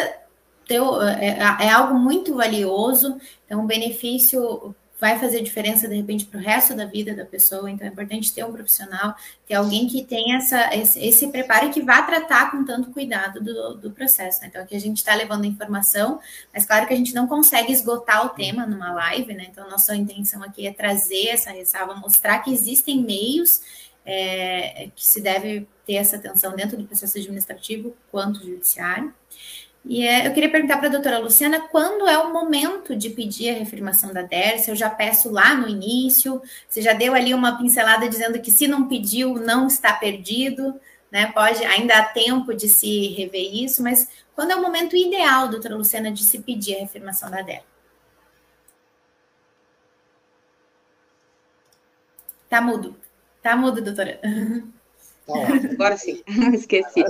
ter, 0.66 0.80
é, 1.20 1.66
é, 1.66 1.70
algo 1.70 1.98
muito 1.98 2.34
valioso, 2.34 3.18
então 3.44 3.62
o 3.62 3.66
benefício 3.66 4.74
vai 5.00 5.18
fazer 5.18 5.42
diferença 5.42 5.86
de 5.86 5.96
repente 5.96 6.24
para 6.24 6.40
o 6.40 6.42
resto 6.42 6.74
da 6.74 6.86
vida 6.86 7.14
da 7.14 7.26
pessoa, 7.26 7.70
então 7.70 7.86
é 7.86 7.90
importante 7.90 8.32
ter 8.32 8.44
um 8.44 8.52
profissional, 8.52 9.14
ter 9.46 9.54
alguém 9.54 9.86
que 9.86 10.02
tenha 10.04 10.38
essa, 10.38 10.74
esse, 10.74 10.98
esse 11.04 11.28
preparo 11.28 11.66
e 11.66 11.70
que 11.70 11.82
vá 11.82 12.00
tratar 12.02 12.50
com 12.50 12.64
tanto 12.64 12.90
cuidado 12.90 13.42
do, 13.42 13.74
do 13.74 13.90
processo. 13.90 14.40
Né? 14.40 14.46
Então 14.46 14.62
aqui 14.62 14.74
a 14.74 14.80
gente 14.80 14.98
está 14.98 15.14
levando 15.14 15.44
informação, 15.44 16.20
mas 16.54 16.64
claro 16.64 16.86
que 16.86 16.94
a 16.94 16.96
gente 16.96 17.14
não 17.14 17.26
consegue 17.26 17.72
esgotar 17.72 18.24
o 18.24 18.30
tema 18.30 18.64
numa 18.66 18.94
live, 18.94 19.34
né? 19.34 19.46
Então 19.50 19.68
nossa 19.68 19.94
intenção 19.94 20.42
aqui 20.42 20.66
é 20.66 20.72
trazer 20.72 21.28
essa 21.28 21.50
ressalva, 21.50 21.94
mostrar 21.96 22.38
que 22.38 22.50
existem 22.50 23.02
meios 23.02 23.60
é, 24.06 24.90
que 24.94 25.04
se 25.04 25.20
deve 25.20 25.66
ter 25.86 25.94
essa 25.94 26.16
atenção 26.16 26.54
dentro 26.54 26.76
do 26.76 26.84
processo 26.84 27.18
administrativo 27.18 27.96
quanto 28.10 28.44
judiciário. 28.44 29.12
E 29.84 30.06
é, 30.06 30.26
eu 30.26 30.32
queria 30.32 30.50
perguntar 30.50 30.78
para 30.78 30.88
a 30.88 30.90
doutora 30.90 31.18
Luciana 31.18 31.60
quando 31.68 32.08
é 32.08 32.16
o 32.16 32.32
momento 32.32 32.96
de 32.96 33.10
pedir 33.10 33.50
a 33.50 33.54
reafirmação 33.54 34.14
da 34.14 34.22
DER, 34.22 34.58
se 34.58 34.70
eu 34.70 34.76
já 34.76 34.88
peço 34.88 35.30
lá 35.30 35.54
no 35.54 35.68
início, 35.68 36.40
você 36.66 36.80
já 36.80 36.94
deu 36.94 37.14
ali 37.14 37.34
uma 37.34 37.58
pincelada 37.58 38.08
dizendo 38.08 38.40
que 38.40 38.50
se 38.50 38.66
não 38.66 38.88
pediu, 38.88 39.34
não 39.34 39.66
está 39.66 39.92
perdido, 39.92 40.80
né? 41.10 41.30
Pode, 41.32 41.62
ainda 41.64 41.98
há 41.98 42.04
tempo 42.04 42.54
de 42.54 42.66
se 42.66 43.08
rever 43.08 43.54
isso, 43.54 43.82
mas 43.82 44.08
quando 44.34 44.52
é 44.52 44.56
o 44.56 44.62
momento 44.62 44.96
ideal, 44.96 45.48
doutora 45.48 45.76
Luciana, 45.76 46.10
de 46.10 46.24
se 46.24 46.38
pedir 46.40 46.76
a 46.76 46.78
reafirmação 46.78 47.30
da 47.30 47.42
DER? 47.42 47.62
Tá 52.48 52.60
mudo. 52.60 52.96
Tá 53.42 53.54
mudo, 53.54 53.82
doutora. 53.82 54.18
Tá 55.26 55.32
Agora 55.72 55.96
sim, 55.98 56.22
esqueci. 56.54 57.04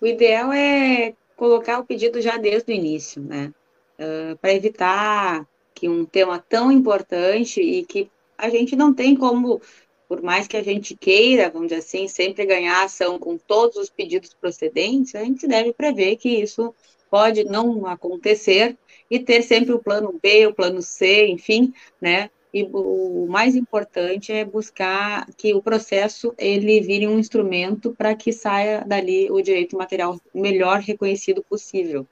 O 0.00 0.06
ideal 0.06 0.52
é 0.52 1.14
colocar 1.38 1.78
o 1.78 1.86
pedido 1.86 2.20
já 2.20 2.36
desde 2.36 2.72
o 2.72 2.74
início, 2.74 3.22
né? 3.22 3.54
Uh, 3.98 4.36
para 4.38 4.52
evitar 4.52 5.48
que 5.72 5.88
um 5.88 6.04
tema 6.04 6.44
tão 6.48 6.70
importante 6.70 7.60
e 7.60 7.84
que 7.84 8.10
a 8.36 8.48
gente 8.50 8.74
não 8.74 8.92
tem 8.92 9.16
como, 9.16 9.62
por 10.08 10.20
mais 10.20 10.48
que 10.48 10.56
a 10.56 10.62
gente 10.62 10.96
queira, 10.96 11.48
vamos 11.48 11.68
dizer 11.68 11.78
assim, 11.78 12.08
sempre 12.08 12.44
ganhar 12.44 12.82
ação 12.84 13.18
com 13.18 13.38
todos 13.38 13.76
os 13.76 13.88
pedidos 13.88 14.34
procedentes, 14.34 15.14
a 15.14 15.24
gente 15.24 15.46
deve 15.46 15.72
prever 15.72 16.16
que 16.16 16.28
isso 16.28 16.74
pode 17.08 17.44
não 17.44 17.86
acontecer 17.86 18.76
e 19.08 19.20
ter 19.20 19.42
sempre 19.42 19.72
o 19.72 19.78
plano 19.78 20.18
B, 20.20 20.46
o 20.48 20.54
plano 20.54 20.82
C, 20.82 21.28
enfim, 21.28 21.72
né? 22.00 22.30
E 22.60 22.70
o 22.72 23.26
mais 23.28 23.54
importante 23.54 24.32
é 24.32 24.44
buscar 24.44 25.26
que 25.36 25.54
o 25.54 25.62
processo 25.62 26.34
ele 26.38 26.80
vire 26.80 27.06
um 27.06 27.18
instrumento 27.18 27.94
para 27.94 28.14
que 28.14 28.32
saia 28.32 28.84
dali 28.84 29.30
o 29.30 29.40
direito 29.40 29.76
material 29.76 30.20
melhor 30.34 30.80
reconhecido 30.80 31.42
possível. 31.42 32.06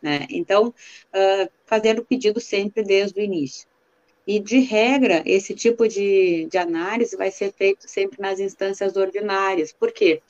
Né? 0.00 0.26
Então, 0.30 0.68
uh, 0.68 1.50
fazer 1.66 1.98
o 1.98 2.04
pedido 2.04 2.40
sempre 2.40 2.82
desde 2.82 3.20
o 3.20 3.22
início. 3.22 3.68
E, 4.26 4.38
de 4.38 4.60
regra, 4.60 5.22
esse 5.26 5.54
tipo 5.54 5.88
de, 5.88 6.46
de 6.46 6.56
análise 6.56 7.16
vai 7.16 7.30
ser 7.30 7.52
feito 7.52 7.88
sempre 7.88 8.20
nas 8.20 8.38
instâncias 8.38 8.96
ordinárias. 8.96 9.72
Por 9.72 9.92
quê? 9.92 10.22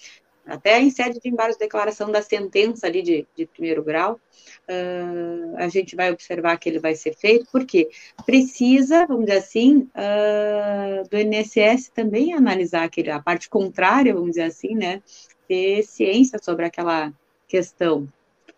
Até 0.51 0.81
em 0.81 0.91
sede 0.91 1.21
de 1.21 1.29
embargo 1.29 1.53
de 1.53 1.59
declaração 1.59 2.11
da 2.11 2.21
sentença 2.21 2.87
ali 2.87 3.03
de, 3.03 3.27
de 3.37 3.47
primeiro 3.47 3.85
grau, 3.85 4.15
uh, 4.69 5.57
a 5.57 5.69
gente 5.69 5.95
vai 5.95 6.11
observar 6.11 6.59
que 6.59 6.69
ele 6.69 6.79
vai 6.79 6.95
ser 6.95 7.15
feito, 7.17 7.47
porque 7.53 7.89
precisa, 8.27 9.07
vamos 9.07 9.27
dizer 9.27 9.39
assim, 9.39 9.89
uh, 9.95 11.09
do 11.09 11.17
INSS 11.17 11.91
também 11.95 12.35
analisar 12.35 12.85
aquele, 12.85 13.11
a 13.11 13.21
parte 13.21 13.49
contrária, 13.49 14.13
vamos 14.13 14.31
dizer 14.31 14.43
assim, 14.43 14.75
né, 14.75 15.03
ter 15.47 15.83
ciência 15.85 16.39
sobre 16.43 16.65
aquela 16.65 17.13
questão. 17.47 18.09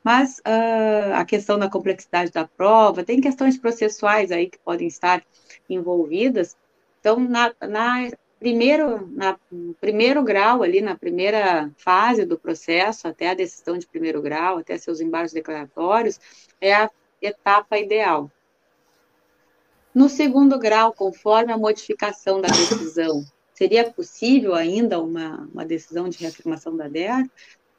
Mas 0.03 0.39
uh, 0.39 1.15
a 1.15 1.25
questão 1.25 1.59
da 1.59 1.71
complexidade 1.71 2.33
da 2.33 2.47
prova, 2.47 3.05
tem 3.05 3.21
questões 3.21 3.57
processuais 3.57 4.33
aí 4.33 4.49
que 4.49 4.59
podem 4.59 4.89
estar 4.89 5.23
envolvidas. 5.69 6.57
Então, 7.01 7.21
na, 7.21 7.53
na 7.61 8.11
primeiro, 8.43 9.07
na, 9.13 9.39
no 9.53 9.73
primeiro 9.75 10.21
grau, 10.25 10.65
ali 10.65 10.81
na 10.81 10.97
primeira 10.97 11.71
fase 11.77 12.27
do 12.27 12.37
processo, 12.37 13.07
até 13.07 13.31
a 13.31 13.35
decisão 13.35 13.79
de 13.79 13.87
primeiro 13.87 14.21
grau, 14.21 14.59
até 14.59 14.77
seus 14.77 15.01
embargos 15.01 15.33
declaratórios, 15.33 16.19
é 16.61 16.75
a 16.75 16.91
etapa 17.21 17.79
ideal. 17.79 18.29
No 19.95 20.09
segundo 20.09 20.59
grau, 20.59 20.93
conforme 20.93 21.53
a 21.53 21.57
modificação 21.57 22.41
da 22.41 22.49
decisão, 22.49 23.25
seria 23.55 23.89
possível 23.89 24.55
ainda 24.55 25.01
uma, 25.01 25.49
uma 25.55 25.65
decisão 25.65 26.09
de 26.09 26.19
reafirmação 26.19 26.77
da 26.77 26.89
DER? 26.89 27.25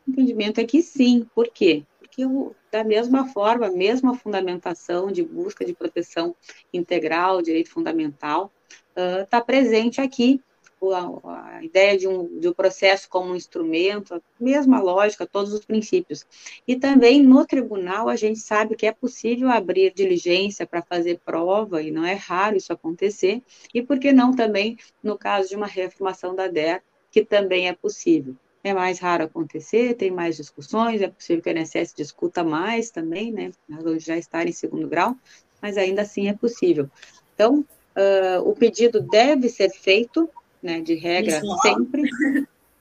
O 0.08 0.12
entendimento 0.12 0.62
é 0.62 0.63
que 0.63 0.82
sim. 0.82 1.28
Por 1.36 1.49
quê? 1.49 1.84
Porque 1.99 2.23
da 2.71 2.86
mesma 2.86 3.28
forma, 3.28 3.69
mesma 3.69 4.15
fundamentação 4.15 5.12
de 5.12 5.23
busca 5.23 5.65
de 5.65 5.73
proteção 5.73 6.34
integral, 6.71 7.41
direito 7.41 7.69
fundamental, 7.69 8.49
está 8.95 9.39
uh, 9.39 9.45
presente 9.45 9.99
aqui 9.99 10.41
a, 10.91 11.55
a 11.57 11.63
ideia 11.63 11.97
de 11.97 12.07
um, 12.07 12.39
de 12.39 12.47
um 12.49 12.53
processo 12.53 13.07
como 13.07 13.31
um 13.31 13.35
instrumento, 13.35 14.15
a 14.15 14.21
mesma 14.39 14.81
lógica, 14.81 15.25
todos 15.25 15.53
os 15.53 15.63
princípios. 15.63 16.25
E 16.67 16.75
também 16.75 17.21
no 17.21 17.45
tribunal 17.45 18.09
a 18.09 18.15
gente 18.15 18.39
sabe 18.39 18.75
que 18.75 18.85
é 18.85 18.91
possível 18.91 19.49
abrir 19.49 19.93
diligência 19.93 20.65
para 20.65 20.81
fazer 20.81 21.19
prova, 21.23 21.81
e 21.81 21.91
não 21.91 22.05
é 22.05 22.13
raro 22.13 22.57
isso 22.57 22.73
acontecer, 22.73 23.41
e 23.73 23.81
por 23.81 23.99
que 23.99 24.11
não 24.11 24.35
também 24.35 24.77
no 25.01 25.17
caso 25.17 25.49
de 25.49 25.55
uma 25.55 25.67
reafirmação 25.67 26.35
da 26.35 26.47
DER, 26.47 26.81
que 27.11 27.23
também 27.23 27.67
é 27.67 27.73
possível. 27.73 28.35
É 28.63 28.73
mais 28.73 28.97
raro 28.99 29.25
acontecer, 29.25 29.93
tem 29.95 30.09
mais 30.09 30.37
discussões, 30.37 31.01
é 31.01 31.07
possível 31.07 31.43
que 31.43 31.49
a 31.49 31.53
INSS 31.53 31.93
discuta 31.93 32.43
mais 32.43 32.89
também, 32.89 33.31
né, 33.31 33.51
já 33.99 34.17
estar 34.17 34.47
em 34.47 34.53
segundo 34.53 34.87
grau, 34.87 35.15
mas 35.61 35.77
ainda 35.77 36.01
assim 36.01 36.27
é 36.27 36.33
possível. 36.33 36.89
Então, 37.35 37.59
uh, 37.59 38.49
o 38.49 38.55
pedido 38.55 39.01
deve 39.01 39.49
ser 39.49 39.69
feito 39.69 40.29
né, 40.63 40.80
de 40.80 40.95
regra 40.95 41.41
sempre, 41.62 42.10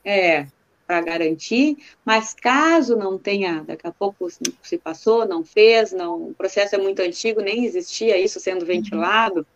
é, 0.05 0.47
para 0.87 1.01
garantir, 1.01 1.77
mas 2.05 2.33
caso 2.33 2.97
não 2.97 3.19
tenha, 3.19 3.63
daqui 3.63 3.87
a 3.87 3.93
pouco 3.93 4.29
se 4.31 4.79
passou, 4.79 5.27
não 5.27 5.45
fez, 5.45 5.93
não, 5.93 6.29
o 6.29 6.35
processo 6.35 6.77
é 6.77 6.79
muito 6.79 7.01
antigo, 7.01 7.41
nem 7.41 7.65
existia 7.65 8.17
isso 8.17 8.39
sendo 8.39 8.61
uhum. 8.61 8.67
ventilado, 8.67 9.47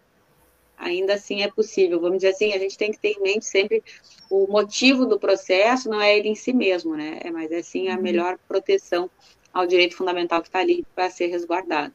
ainda 0.76 1.14
assim 1.14 1.42
é 1.42 1.50
possível. 1.50 2.00
Vamos 2.00 2.18
dizer 2.18 2.30
assim, 2.30 2.52
a 2.52 2.58
gente 2.58 2.76
tem 2.76 2.90
que 2.90 2.98
ter 2.98 3.12
em 3.12 3.22
mente 3.22 3.46
sempre 3.46 3.82
o 4.28 4.46
motivo 4.46 5.06
do 5.06 5.18
processo, 5.18 5.88
não 5.88 6.00
é 6.00 6.16
ele 6.16 6.28
em 6.28 6.34
si 6.34 6.52
mesmo, 6.52 6.96
né, 6.96 7.20
é, 7.22 7.30
mas 7.30 7.52
é 7.52 7.62
sim 7.62 7.88
a 7.88 7.94
uhum. 7.94 8.02
melhor 8.02 8.38
proteção 8.48 9.08
ao 9.52 9.66
direito 9.66 9.96
fundamental 9.96 10.42
que 10.42 10.48
está 10.48 10.58
ali 10.58 10.84
para 10.94 11.08
ser 11.10 11.28
resguardado. 11.28 11.94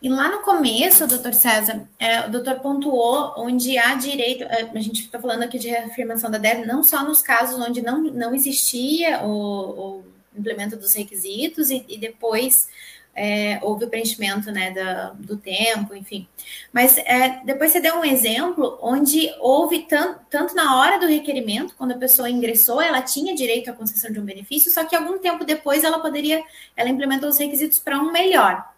E 0.00 0.08
lá 0.08 0.30
no 0.30 0.42
começo, 0.42 1.08
doutor 1.08 1.34
César, 1.34 1.88
é, 1.98 2.20
o 2.26 2.30
doutor 2.30 2.60
pontuou 2.60 3.34
onde 3.36 3.76
há 3.76 3.94
direito, 3.94 4.44
é, 4.44 4.70
a 4.72 4.80
gente 4.80 5.02
está 5.02 5.18
falando 5.18 5.42
aqui 5.42 5.58
de 5.58 5.68
reafirmação 5.68 6.30
da 6.30 6.38
DER, 6.38 6.64
não 6.64 6.84
só 6.84 7.02
nos 7.02 7.20
casos 7.20 7.58
onde 7.58 7.82
não, 7.82 8.00
não 8.02 8.32
existia 8.32 9.24
o, 9.24 9.98
o 9.98 10.04
implemento 10.36 10.76
dos 10.76 10.94
requisitos 10.94 11.68
e, 11.70 11.84
e 11.88 11.98
depois 11.98 12.68
é, 13.12 13.58
houve 13.60 13.86
o 13.86 13.88
preenchimento 13.88 14.52
né, 14.52 14.70
da, 14.70 15.10
do 15.10 15.36
tempo, 15.36 15.92
enfim. 15.96 16.28
Mas 16.72 16.96
é, 16.98 17.40
depois 17.44 17.72
você 17.72 17.80
deu 17.80 17.96
um 17.96 18.04
exemplo 18.04 18.78
onde 18.80 19.28
houve 19.40 19.80
tanto, 19.80 20.20
tanto 20.30 20.54
na 20.54 20.78
hora 20.78 21.00
do 21.00 21.06
requerimento, 21.06 21.74
quando 21.76 21.90
a 21.90 21.98
pessoa 21.98 22.30
ingressou, 22.30 22.80
ela 22.80 23.02
tinha 23.02 23.34
direito 23.34 23.68
à 23.68 23.72
concessão 23.72 24.12
de 24.12 24.20
um 24.20 24.24
benefício, 24.24 24.70
só 24.70 24.84
que 24.84 24.94
algum 24.94 25.18
tempo 25.18 25.44
depois 25.44 25.82
ela 25.82 25.98
poderia, 25.98 26.40
ela 26.76 26.88
implementou 26.88 27.28
os 27.28 27.38
requisitos 27.38 27.80
para 27.80 27.98
um 27.98 28.12
melhor. 28.12 28.77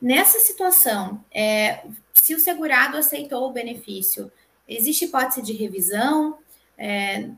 Nessa 0.00 0.38
situação, 0.38 1.24
é, 1.32 1.84
se 2.12 2.34
o 2.34 2.40
segurado 2.40 2.96
aceitou 2.96 3.48
o 3.48 3.52
benefício, 3.52 4.30
existe 4.68 5.06
hipótese 5.06 5.42
de 5.42 5.52
revisão? 5.52 6.38
É, 6.76 7.28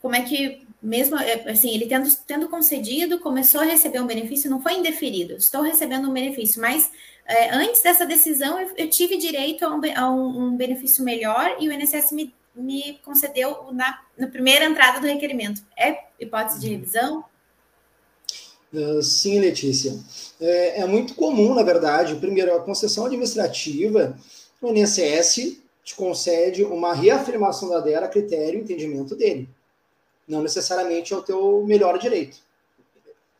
como 0.00 0.16
é 0.16 0.22
que, 0.22 0.66
mesmo 0.82 1.16
é, 1.18 1.50
assim, 1.50 1.72
ele 1.74 1.86
tendo, 1.86 2.08
tendo 2.26 2.48
concedido, 2.48 3.20
começou 3.20 3.60
a 3.60 3.64
receber 3.64 4.00
um 4.00 4.06
benefício, 4.06 4.50
não 4.50 4.60
foi 4.60 4.74
indeferido, 4.74 5.34
estou 5.34 5.62
recebendo 5.62 6.08
um 6.08 6.12
benefício, 6.12 6.60
mas 6.60 6.90
é, 7.24 7.50
antes 7.54 7.82
dessa 7.82 8.04
decisão 8.04 8.60
eu, 8.60 8.72
eu 8.76 8.90
tive 8.90 9.16
direito 9.16 9.64
a 9.64 9.74
um, 9.74 9.80
a 9.96 10.10
um, 10.10 10.56
benefício 10.56 11.04
melhor 11.04 11.56
e 11.60 11.68
o 11.68 11.72
INSS 11.72 12.10
me, 12.12 12.34
me 12.54 12.98
concedeu 13.04 13.72
na, 13.72 14.02
na 14.18 14.26
primeira 14.26 14.64
entrada 14.64 15.00
do 15.00 15.06
requerimento. 15.06 15.62
É 15.76 16.04
hipótese 16.18 16.60
de 16.60 16.68
revisão? 16.68 17.24
Uh, 18.72 19.02
sim, 19.02 19.38
Letícia. 19.38 19.98
É, 20.40 20.80
é, 20.80 20.86
muito 20.86 21.14
comum, 21.14 21.54
na 21.54 21.62
verdade, 21.62 22.16
primeiro, 22.16 22.54
a 22.54 22.60
concessão 22.60 23.04
administrativa, 23.04 24.16
o 24.62 24.68
INSS 24.68 25.58
te 25.84 25.94
concede 25.94 26.64
uma 26.64 26.94
reafirmação 26.94 27.68
da 27.68 27.80
DERA 27.80 28.06
a 28.06 28.08
critério 28.08 28.58
e 28.58 28.62
entendimento 28.62 29.14
dele. 29.14 29.48
Não 30.26 30.42
necessariamente 30.42 31.12
é 31.12 31.16
o 31.16 31.22
teu 31.22 31.62
melhor 31.66 31.98
direito. 31.98 32.38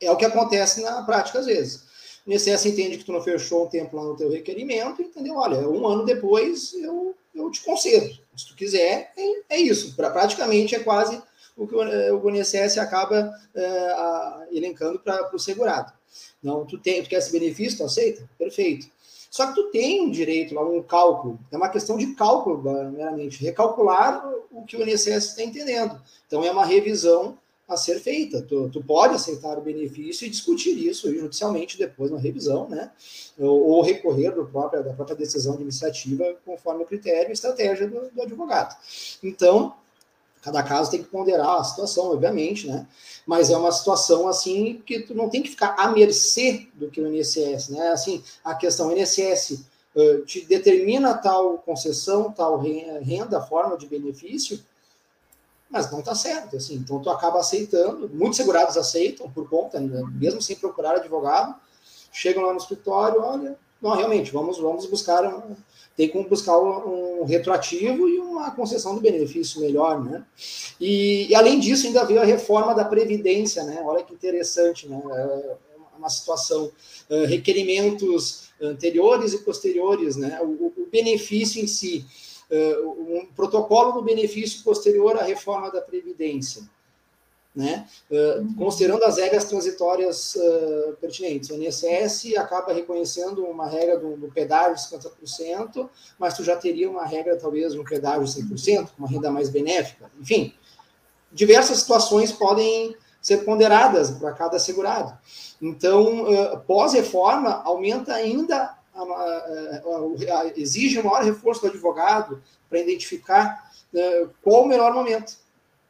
É 0.00 0.10
o 0.10 0.16
que 0.16 0.24
acontece 0.24 0.82
na 0.82 1.02
prática 1.02 1.38
às 1.38 1.46
vezes. 1.46 1.84
O 2.26 2.32
INSS 2.32 2.66
entende 2.66 2.98
que 2.98 3.04
tu 3.04 3.12
não 3.12 3.22
fechou 3.22 3.64
um 3.64 3.68
tempo 3.68 3.96
lá 3.96 4.04
no 4.04 4.16
teu 4.16 4.30
requerimento, 4.30 5.00
entendeu? 5.00 5.36
Olha, 5.36 5.66
um 5.68 5.86
ano 5.86 6.04
depois 6.04 6.74
eu, 6.74 7.14
eu 7.34 7.50
te 7.50 7.62
concedo. 7.62 8.18
Se 8.36 8.48
tu 8.48 8.54
quiser, 8.54 9.12
é, 9.16 9.56
é 9.56 9.58
isso. 9.58 9.94
Pra, 9.96 10.10
praticamente 10.10 10.74
é 10.74 10.80
quase 10.80 11.20
o 11.56 11.66
que 11.66 11.74
o 11.74 12.30
INSS 12.30 12.78
acaba 12.78 13.34
a, 13.56 14.46
elencando 14.50 14.98
para 14.98 15.34
o 15.34 15.38
segurado. 15.38 15.92
Não, 16.42 16.64
tu, 16.64 16.78
tem, 16.78 17.02
tu 17.02 17.08
quer 17.08 17.16
esse 17.16 17.32
benefício, 17.32 17.78
tu 17.78 17.84
aceita? 17.84 18.28
Perfeito. 18.38 18.86
Só 19.30 19.46
que 19.46 19.54
tu 19.54 19.70
tem 19.70 20.02
um 20.02 20.10
direito 20.10 20.54
lá, 20.54 20.62
um 20.62 20.82
cálculo, 20.82 21.38
é 21.50 21.56
uma 21.56 21.70
questão 21.70 21.96
de 21.96 22.14
cálculo, 22.14 22.62
meramente, 22.92 23.42
recalcular 23.42 24.22
o 24.50 24.62
que 24.64 24.76
o 24.76 24.82
INSS 24.82 25.30
está 25.30 25.42
entendendo. 25.42 25.98
Então, 26.26 26.44
é 26.44 26.50
uma 26.50 26.66
revisão 26.66 27.38
a 27.66 27.76
ser 27.76 27.98
feita. 28.00 28.42
Tu, 28.42 28.68
tu 28.68 28.82
pode 28.84 29.14
aceitar 29.14 29.58
o 29.58 29.62
benefício 29.62 30.26
e 30.26 30.30
discutir 30.30 30.76
isso 30.76 31.12
judicialmente 31.14 31.78
depois 31.78 32.10
na 32.10 32.18
revisão, 32.18 32.68
né? 32.68 32.90
Ou, 33.38 33.68
ou 33.68 33.82
recorrer 33.82 34.34
do 34.34 34.44
próprio, 34.44 34.84
da 34.84 34.92
própria 34.92 35.16
decisão 35.16 35.54
administrativa 35.54 36.36
conforme 36.44 36.82
o 36.82 36.86
critério 36.86 37.30
e 37.30 37.32
estratégia 37.32 37.88
do, 37.88 38.10
do 38.10 38.22
advogado. 38.22 38.76
Então, 39.22 39.74
Cada 40.42 40.60
caso 40.64 40.90
tem 40.90 41.02
que 41.02 41.08
ponderar 41.08 41.60
a 41.60 41.64
situação, 41.64 42.10
obviamente, 42.10 42.66
né? 42.66 42.84
Mas 43.24 43.48
é 43.48 43.56
uma 43.56 43.70
situação 43.70 44.26
assim 44.26 44.82
que 44.84 44.98
tu 45.00 45.14
não 45.14 45.28
tem 45.28 45.40
que 45.40 45.50
ficar 45.50 45.76
à 45.78 45.88
mercê 45.92 46.66
do 46.74 46.90
que 46.90 47.00
o 47.00 47.06
INSS, 47.06 47.68
né? 47.68 47.88
Assim, 47.90 48.22
a 48.44 48.52
questão 48.52 48.90
INSS 48.90 49.64
uh, 49.94 50.24
te 50.26 50.44
determina 50.44 51.14
tal 51.14 51.58
concessão, 51.58 52.32
tal 52.32 52.58
renda, 52.58 53.40
forma 53.40 53.78
de 53.78 53.86
benefício, 53.86 54.60
mas 55.70 55.90
não 55.92 56.00
está 56.00 56.14
certo, 56.14 56.56
assim. 56.56 56.74
Então 56.74 57.00
tu 57.00 57.08
acaba 57.08 57.38
aceitando, 57.38 58.10
muitos 58.12 58.36
segurados 58.36 58.76
aceitam 58.76 59.30
por 59.30 59.48
conta, 59.48 59.78
né? 59.78 60.02
mesmo 60.12 60.42
sem 60.42 60.56
procurar 60.56 60.96
advogado, 60.96 61.54
chegam 62.12 62.42
lá 62.42 62.52
no 62.52 62.58
escritório, 62.58 63.22
olha, 63.22 63.56
não, 63.82 63.96
realmente, 63.96 64.30
vamos, 64.30 64.58
vamos 64.58 64.86
buscar 64.86 65.24
um, 65.26 65.56
tem 65.96 66.08
como 66.08 66.28
buscar 66.28 66.58
um, 66.58 67.24
retroativo 67.24 68.08
e 68.08 68.18
uma 68.18 68.50
concessão 68.52 68.94
do 68.94 69.00
benefício 69.00 69.60
melhor, 69.60 70.02
né? 70.02 70.24
E, 70.80 71.26
e, 71.28 71.34
além 71.34 71.60
disso, 71.60 71.86
ainda 71.86 72.04
veio 72.04 72.20
a 72.20 72.24
reforma 72.24 72.74
da 72.74 72.84
Previdência, 72.84 73.62
né? 73.64 73.82
Olha 73.84 74.02
que 74.02 74.14
interessante, 74.14 74.88
né? 74.88 75.00
É 75.04 75.56
uma 75.98 76.08
situação, 76.08 76.70
uh, 77.10 77.26
requerimentos 77.26 78.48
anteriores 78.60 79.32
e 79.34 79.38
posteriores, 79.38 80.16
né? 80.16 80.40
O, 80.42 80.72
o 80.76 80.88
benefício 80.90 81.62
em 81.62 81.66
si, 81.66 82.06
uh, 82.50 82.88
um 82.88 83.26
protocolo 83.34 83.92
do 83.92 84.02
benefício 84.02 84.62
posterior 84.62 85.16
à 85.18 85.24
reforma 85.24 85.70
da 85.70 85.82
Previdência. 85.82 86.62
Né? 87.54 87.86
Uh, 88.10 88.54
considerando 88.56 89.04
as 89.04 89.18
regras 89.18 89.44
transitórias 89.44 90.34
uh, 90.36 90.96
pertinentes. 91.00 91.50
O 91.50 91.54
INSS 91.54 92.34
acaba 92.36 92.72
reconhecendo 92.72 93.44
uma 93.44 93.68
regra 93.68 93.98
do, 93.98 94.16
do, 94.16 94.28
pedágio 94.28 94.74
de 94.74 94.96
50%, 94.96 95.88
mas 96.18 96.34
tu 96.34 96.42
já 96.42 96.56
teria 96.56 96.90
uma 96.90 97.04
regra, 97.04 97.36
talvez, 97.36 97.74
de 97.74 97.78
um 97.78 97.84
pedágio 97.84 98.24
de 98.24 98.54
100%, 98.54 98.88
com 98.96 98.98
uma 98.98 99.08
renda 99.08 99.30
mais 99.30 99.50
benéfica. 99.50 100.10
Enfim, 100.18 100.54
diversas 101.30 101.78
situações 101.78 102.32
podem 102.32 102.96
ser 103.20 103.44
ponderadas 103.44 104.10
para 104.10 104.32
cada 104.32 104.58
segurado. 104.58 105.16
Então, 105.60 106.24
uh, 106.24 106.60
pós-reforma, 106.60 107.62
aumenta 107.64 108.14
ainda, 108.14 108.74
a, 108.94 109.02
a, 109.02 110.40
a, 110.40 110.52
exige 110.56 110.98
um 110.98 111.04
maior 111.04 111.22
reforço 111.22 111.60
do 111.60 111.68
advogado 111.68 112.42
para 112.68 112.80
identificar 112.80 113.70
qual 114.40 114.62
o 114.62 114.66
melhor 114.66 114.94
momento 114.94 115.36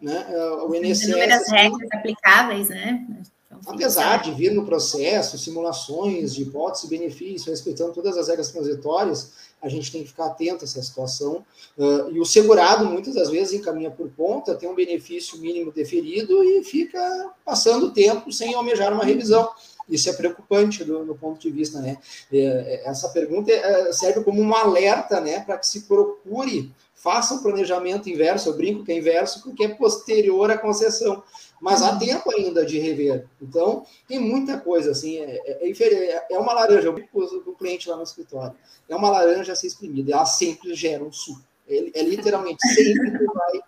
né? 0.03 0.27
É, 0.29 0.51
o 0.65 0.75
INSS. 0.75 1.05
Inúmeras 1.05 1.49
regras 1.49 1.89
aplicáveis, 1.93 2.69
né? 2.69 3.07
Então, 3.47 3.75
apesar 3.75 4.23
de 4.23 4.33
vir 4.33 4.53
no 4.53 4.67
processo 4.67 5.39
simulações 5.39 6.35
de 6.35 6.43
hipótese 6.43 6.87
e 6.87 6.91
benefício, 6.91 7.51
respeitando 7.51 7.93
todas 7.93 8.17
as 8.17 8.29
regras 8.29 8.51
transitórias, 8.51 9.33
a 9.63 9.69
gente 9.69 9.93
tem 9.93 10.03
que 10.03 10.09
ficar 10.09 10.27
atento 10.27 10.65
a 10.65 10.67
essa 10.67 10.83
situação. 10.83 11.45
Uh, 11.79 12.11
e 12.11 12.19
o 12.19 12.25
segurado, 12.25 12.85
muitas 12.85 13.15
das 13.15 13.31
vezes, 13.31 13.53
encaminha 13.53 13.91
por 13.91 14.11
conta, 14.17 14.57
tem 14.57 14.69
um 14.69 14.75
benefício 14.75 15.39
mínimo 15.39 15.71
deferido 15.71 16.43
e 16.43 16.65
fica 16.65 17.31
passando 17.45 17.93
tempo 17.93 18.33
sem 18.33 18.53
almejar 18.55 18.93
uma 18.93 19.05
revisão. 19.05 19.49
Isso 19.89 20.09
é 20.09 20.13
preocupante 20.13 20.83
do, 20.85 21.05
do 21.05 21.15
ponto 21.15 21.41
de 21.41 21.51
vista, 21.51 21.81
né? 21.81 21.99
É, 22.33 22.39
é 22.39 22.89
essa 22.89 23.09
pergunta 23.11 23.53
serve 23.93 24.25
como 24.25 24.41
um 24.41 24.55
alerta, 24.55 25.21
né, 25.21 25.41
para 25.41 25.59
que 25.59 25.67
se 25.67 25.83
procure 25.83 26.73
faça 27.03 27.35
um 27.35 27.43
planejamento 27.43 28.09
inverso, 28.09 28.49
eu 28.49 28.57
brinco 28.57 28.85
que 28.85 28.93
é 28.93 28.97
inverso, 28.97 29.43
porque 29.43 29.65
é 29.65 29.75
posterior 29.75 30.49
à 30.53 30.57
concessão. 30.57 31.21
Mas 31.61 31.83
há 31.83 31.99
tempo 31.99 32.31
ainda 32.31 32.65
de 32.65 32.79
rever. 32.79 33.27
Então, 33.41 33.85
tem 34.07 34.21
muita 34.21 34.59
coisa, 34.59 34.93
assim, 34.93 35.19
é, 35.19 35.43
é, 35.47 35.69
é, 35.69 36.27
é 36.31 36.39
uma 36.39 36.53
laranja, 36.53 36.87
eu 36.87 36.93
brinco 36.93 37.11
com 37.13 37.51
o 37.51 37.57
cliente 37.57 37.89
lá 37.89 37.97
no 37.97 38.05
escritório, 38.05 38.55
é 38.89 38.95
uma 38.95 39.11
laranja 39.11 39.53
a 39.53 39.57
ser 39.57 39.67
espremida, 39.67 40.13
ela 40.13 40.25
sempre 40.25 40.75
gera 40.75 41.03
um 41.03 41.11
suco. 41.11 41.43
É, 41.69 42.01
é 42.01 42.03
literalmente 42.05 42.65
sempre 42.69 43.19
que 43.19 43.25
vai 43.25 43.61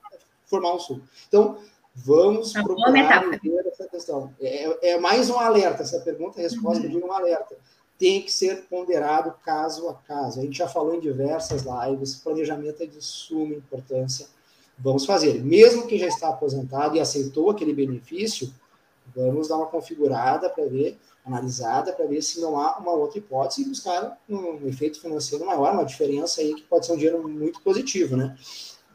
formar 0.47 0.75
um 0.75 0.79
suco. 0.79 1.03
Então, 1.27 1.59
vamos 1.93 2.53
procurar 2.53 2.93
ver 3.43 3.67
essa 3.67 3.89
questão. 3.89 4.33
É, 4.41 4.91
é, 4.91 5.01
mais 5.01 5.29
um 5.29 5.41
alerta, 5.41 5.83
essa 5.83 5.99
pergunta 6.01 6.39
e 6.39 6.43
resposta, 6.45 6.85
uhum. 6.85 6.93
digo 6.93 7.09
um 7.09 7.13
alerta 7.13 7.57
tem 7.99 8.23
que 8.23 8.33
ser 8.33 8.65
ponderado 8.69 9.35
caso 9.45 9.89
a 9.89 9.95
caso. 9.95 10.41
A 10.41 10.43
gente 10.43 10.59
já 10.59 10.69
falou 10.69 10.95
em 10.95 11.01
diversas 11.01 11.63
lives, 11.63 12.17
planejamento 12.17 12.83
é 12.83 12.87
de 12.87 13.03
suma 13.03 13.55
importância. 13.55 14.27
Vamos 14.79 15.07
fazer. 15.07 15.43
Mesmo 15.45 15.87
quem 15.87 15.99
já 15.99 16.09
está 16.09 16.29
aposentado 16.29 16.97
e 16.97 17.01
aceitou 17.01 17.51
aquele 17.51 17.73
benefício, 17.73 18.53
vamos 19.15 19.49
dar 19.49 19.57
uma 19.57 19.67
configurada 19.67 20.51
para 20.51 20.65
ver, 20.67 20.99
analisada, 21.25 21.93
para 21.93 22.07
ver 22.07 22.23
se 22.23 22.41
não 22.41 22.59
há 22.59 22.79
uma 22.79 22.93
outra 22.93 23.19
hipótese 23.19 23.63
e 23.63 23.69
buscar 23.69 24.19
um 24.29 24.67
efeito 24.67 25.01
financeiro 25.01 25.47
maior, 25.47 25.73
uma 25.73 25.85
diferença 25.85 26.41
aí 26.41 26.55
que 26.55 26.63
pode 26.63 26.87
ser 26.87 26.93
um 26.93 26.97
dinheiro 26.97 27.27
muito 27.29 27.61
positivo, 27.63 28.17
né? 28.17 28.37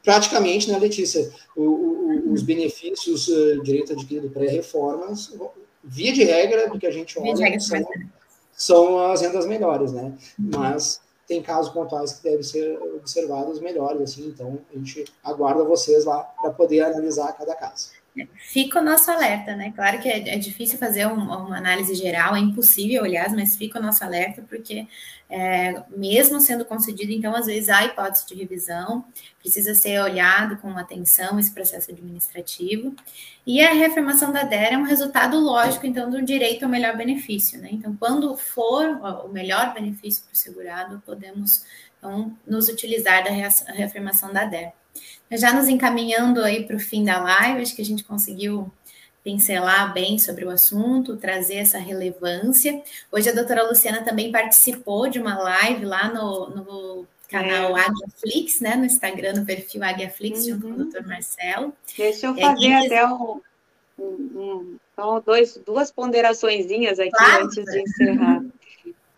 Praticamente, 0.03 0.69
né, 0.71 0.77
Letícia, 0.77 1.31
o, 1.55 1.61
o, 1.61 2.33
os 2.33 2.41
benefícios 2.41 3.27
uh, 3.27 3.61
direito 3.61 3.93
adquirido 3.93 4.29
pré-reformas, 4.29 5.33
via 5.83 6.13
de 6.13 6.23
regra, 6.23 6.69
do 6.69 6.79
que 6.79 6.87
a 6.87 6.91
gente 6.91 7.19
olha, 7.19 7.59
são, 7.59 7.85
são 8.59 8.99
as 9.09 9.21
rendas 9.21 9.45
melhores, 9.45 9.93
né? 9.93 10.13
Mas 10.37 10.99
tem 11.25 11.41
casos 11.41 11.71
pontuais 11.71 12.11
que 12.13 12.23
devem 12.23 12.43
ser 12.43 12.77
observados 12.95 13.61
melhores, 13.61 14.01
assim, 14.01 14.27
então 14.27 14.59
a 14.69 14.77
gente 14.77 15.05
aguarda 15.23 15.63
vocês 15.63 16.03
lá 16.03 16.19
para 16.41 16.51
poder 16.51 16.81
analisar 16.81 17.31
cada 17.33 17.55
caso. 17.55 17.91
Fica 18.35 18.79
o 18.79 18.83
nosso 18.83 19.09
alerta, 19.11 19.55
né? 19.55 19.71
Claro 19.75 19.99
que 19.99 20.09
é, 20.09 20.35
é 20.35 20.37
difícil 20.37 20.77
fazer 20.77 21.07
um, 21.07 21.13
uma 21.13 21.57
análise 21.57 21.95
geral, 21.95 22.35
é 22.35 22.39
impossível, 22.39 23.03
aliás, 23.03 23.33
mas 23.33 23.55
fica 23.55 23.79
o 23.79 23.81
nosso 23.81 24.03
alerta, 24.03 24.43
porque 24.49 24.87
é, 25.29 25.83
mesmo 25.95 26.41
sendo 26.41 26.65
concedido, 26.65 27.11
então, 27.11 27.35
às 27.35 27.45
vezes 27.45 27.69
há 27.69 27.85
hipótese 27.85 28.25
de 28.27 28.33
revisão, 28.33 29.05
precisa 29.39 29.75
ser 29.75 30.01
olhado 30.01 30.57
com 30.57 30.75
atenção 30.77 31.39
esse 31.39 31.51
processo 31.51 31.91
administrativo. 31.91 32.95
E 33.45 33.61
a 33.61 33.71
reafirmação 33.73 34.33
da 34.33 34.43
DER 34.43 34.73
é 34.73 34.77
um 34.77 34.83
resultado 34.83 35.39
lógico, 35.39 35.85
então, 35.85 36.09
do 36.09 36.21
direito 36.21 36.63
ao 36.63 36.69
melhor 36.69 36.97
benefício, 36.97 37.59
né? 37.59 37.69
Então, 37.71 37.95
quando 37.95 38.35
for 38.35 38.85
o 39.25 39.29
melhor 39.29 39.73
benefício 39.73 40.23
para 40.23 40.33
o 40.33 40.37
segurado, 40.37 41.03
podemos, 41.05 41.63
então, 41.97 42.35
nos 42.45 42.67
utilizar 42.67 43.23
da 43.23 43.29
reafirmação 43.29 44.33
da 44.33 44.45
DER. 44.45 44.73
Já 45.31 45.53
nos 45.53 45.67
encaminhando 45.67 46.43
aí 46.43 46.65
para 46.65 46.75
o 46.75 46.79
fim 46.79 47.03
da 47.03 47.21
live, 47.21 47.61
acho 47.61 47.75
que 47.75 47.81
a 47.81 47.85
gente 47.85 48.03
conseguiu 48.03 48.71
pincelar 49.23 49.93
bem 49.93 50.17
sobre 50.17 50.45
o 50.45 50.49
assunto, 50.49 51.17
trazer 51.17 51.55
essa 51.55 51.77
relevância. 51.77 52.81
Hoje 53.11 53.29
a 53.29 53.33
doutora 53.33 53.67
Luciana 53.67 54.03
também 54.03 54.31
participou 54.31 55.09
de 55.09 55.19
uma 55.19 55.37
live 55.37 55.85
lá 55.85 56.11
no, 56.11 56.49
no 56.49 57.07
canal 57.27 57.77
é. 57.77 57.81
Águiaflix, 57.81 58.59
né? 58.59 58.75
No 58.75 58.85
Instagram, 58.85 59.33
no 59.33 59.45
perfil 59.45 59.83
Águiaflix, 59.83 60.39
uhum. 60.39 60.45
junto 60.45 60.67
com 60.67 60.73
o 60.73 60.77
doutor 60.77 61.05
Marcelo. 61.05 61.73
Deixa 61.95 62.27
eu 62.27 62.35
fazer 62.35 62.73
até 62.73 63.05
um, 63.05 63.41
um, 63.99 64.77
um, 64.97 65.21
dois, 65.23 65.59
duas 65.65 65.91
ponderaçõezinhas 65.91 66.99
aqui 66.99 67.11
claro. 67.11 67.45
antes 67.45 67.63
de 67.63 67.81
encerrar. 67.81 68.43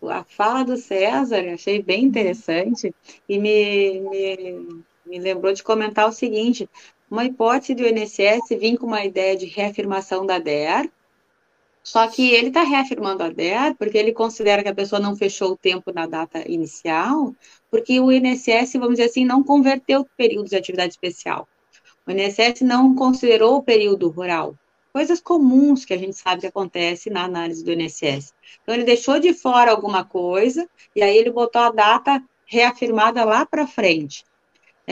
A 0.04 0.24
fala 0.24 0.64
do 0.64 0.76
César, 0.76 1.44
achei 1.54 1.80
bem 1.80 2.04
interessante 2.04 2.92
e 3.28 3.38
me, 3.38 4.00
me 4.00 4.82
me 5.12 5.18
lembrou 5.18 5.52
de 5.52 5.62
comentar 5.62 6.08
o 6.08 6.12
seguinte: 6.12 6.68
uma 7.10 7.24
hipótese 7.24 7.74
do 7.74 7.86
INSS 7.86 8.48
vir 8.58 8.78
com 8.78 8.86
uma 8.86 9.04
ideia 9.04 9.36
de 9.36 9.44
reafirmação 9.44 10.24
da 10.24 10.38
DER, 10.38 10.90
só 11.82 12.06
que 12.08 12.30
ele 12.30 12.48
está 12.48 12.62
reafirmando 12.62 13.22
a 13.22 13.28
DER 13.28 13.74
porque 13.76 13.98
ele 13.98 14.12
considera 14.12 14.62
que 14.62 14.68
a 14.70 14.74
pessoa 14.74 15.00
não 15.00 15.14
fechou 15.14 15.52
o 15.52 15.56
tempo 15.56 15.92
na 15.92 16.06
data 16.06 16.48
inicial, 16.50 17.34
porque 17.70 18.00
o 18.00 18.10
INSS, 18.10 18.72
vamos 18.74 18.92
dizer 18.92 19.10
assim, 19.10 19.24
não 19.24 19.42
converteu 19.42 20.06
períodos 20.16 20.50
de 20.50 20.56
atividade 20.56 20.92
especial. 20.92 21.46
O 22.06 22.10
INSS 22.10 22.62
não 22.62 22.94
considerou 22.94 23.56
o 23.56 23.62
período 23.62 24.08
rural. 24.08 24.56
Coisas 24.92 25.20
comuns 25.20 25.84
que 25.84 25.94
a 25.94 25.98
gente 25.98 26.16
sabe 26.16 26.42
que 26.42 26.46
acontece 26.46 27.10
na 27.10 27.24
análise 27.24 27.64
do 27.64 27.72
INSS. 27.72 28.34
Então, 28.62 28.74
ele 28.74 28.84
deixou 28.84 29.18
de 29.18 29.32
fora 29.32 29.70
alguma 29.70 30.04
coisa, 30.04 30.68
e 30.94 31.02
aí 31.02 31.16
ele 31.16 31.30
botou 31.30 31.62
a 31.62 31.70
data 31.70 32.22
reafirmada 32.44 33.24
lá 33.24 33.46
para 33.46 33.66
frente. 33.66 34.24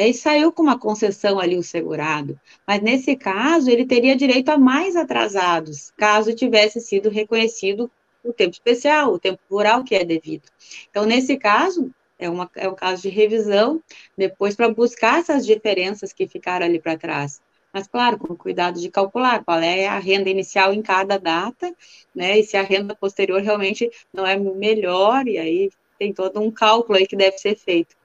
É, 0.00 0.08
e 0.08 0.14
saiu 0.14 0.50
com 0.50 0.62
uma 0.62 0.78
concessão 0.78 1.38
ali 1.38 1.58
o 1.58 1.62
segurado. 1.62 2.40
Mas 2.66 2.80
nesse 2.80 3.14
caso, 3.14 3.68
ele 3.70 3.84
teria 3.84 4.16
direito 4.16 4.48
a 4.48 4.56
mais 4.56 4.96
atrasados, 4.96 5.92
caso 5.94 6.34
tivesse 6.34 6.80
sido 6.80 7.10
reconhecido 7.10 7.90
o 8.24 8.32
tempo 8.32 8.52
especial, 8.54 9.12
o 9.12 9.18
tempo 9.18 9.38
rural 9.50 9.84
que 9.84 9.94
é 9.94 10.02
devido. 10.02 10.48
Então, 10.88 11.04
nesse 11.04 11.36
caso, 11.36 11.90
é, 12.18 12.30
uma, 12.30 12.50
é 12.56 12.66
um 12.66 12.74
caso 12.74 13.02
de 13.02 13.10
revisão, 13.10 13.82
depois 14.16 14.56
para 14.56 14.72
buscar 14.72 15.18
essas 15.20 15.44
diferenças 15.44 16.14
que 16.14 16.26
ficaram 16.26 16.64
ali 16.64 16.80
para 16.80 16.96
trás. 16.96 17.38
Mas, 17.70 17.86
claro, 17.86 18.18
com 18.18 18.34
cuidado 18.34 18.80
de 18.80 18.90
calcular 18.90 19.44
qual 19.44 19.60
é 19.60 19.86
a 19.86 19.98
renda 19.98 20.30
inicial 20.30 20.72
em 20.72 20.80
cada 20.80 21.18
data, 21.18 21.76
né? 22.14 22.38
E 22.38 22.42
se 22.42 22.56
a 22.56 22.62
renda 22.62 22.96
posterior 22.96 23.42
realmente 23.42 23.90
não 24.14 24.26
é 24.26 24.34
melhor, 24.34 25.28
e 25.28 25.36
aí 25.36 25.70
tem 25.98 26.14
todo 26.14 26.40
um 26.40 26.50
cálculo 26.50 26.98
aí 26.98 27.06
que 27.06 27.16
deve 27.16 27.36
ser 27.36 27.54
feito. 27.54 27.99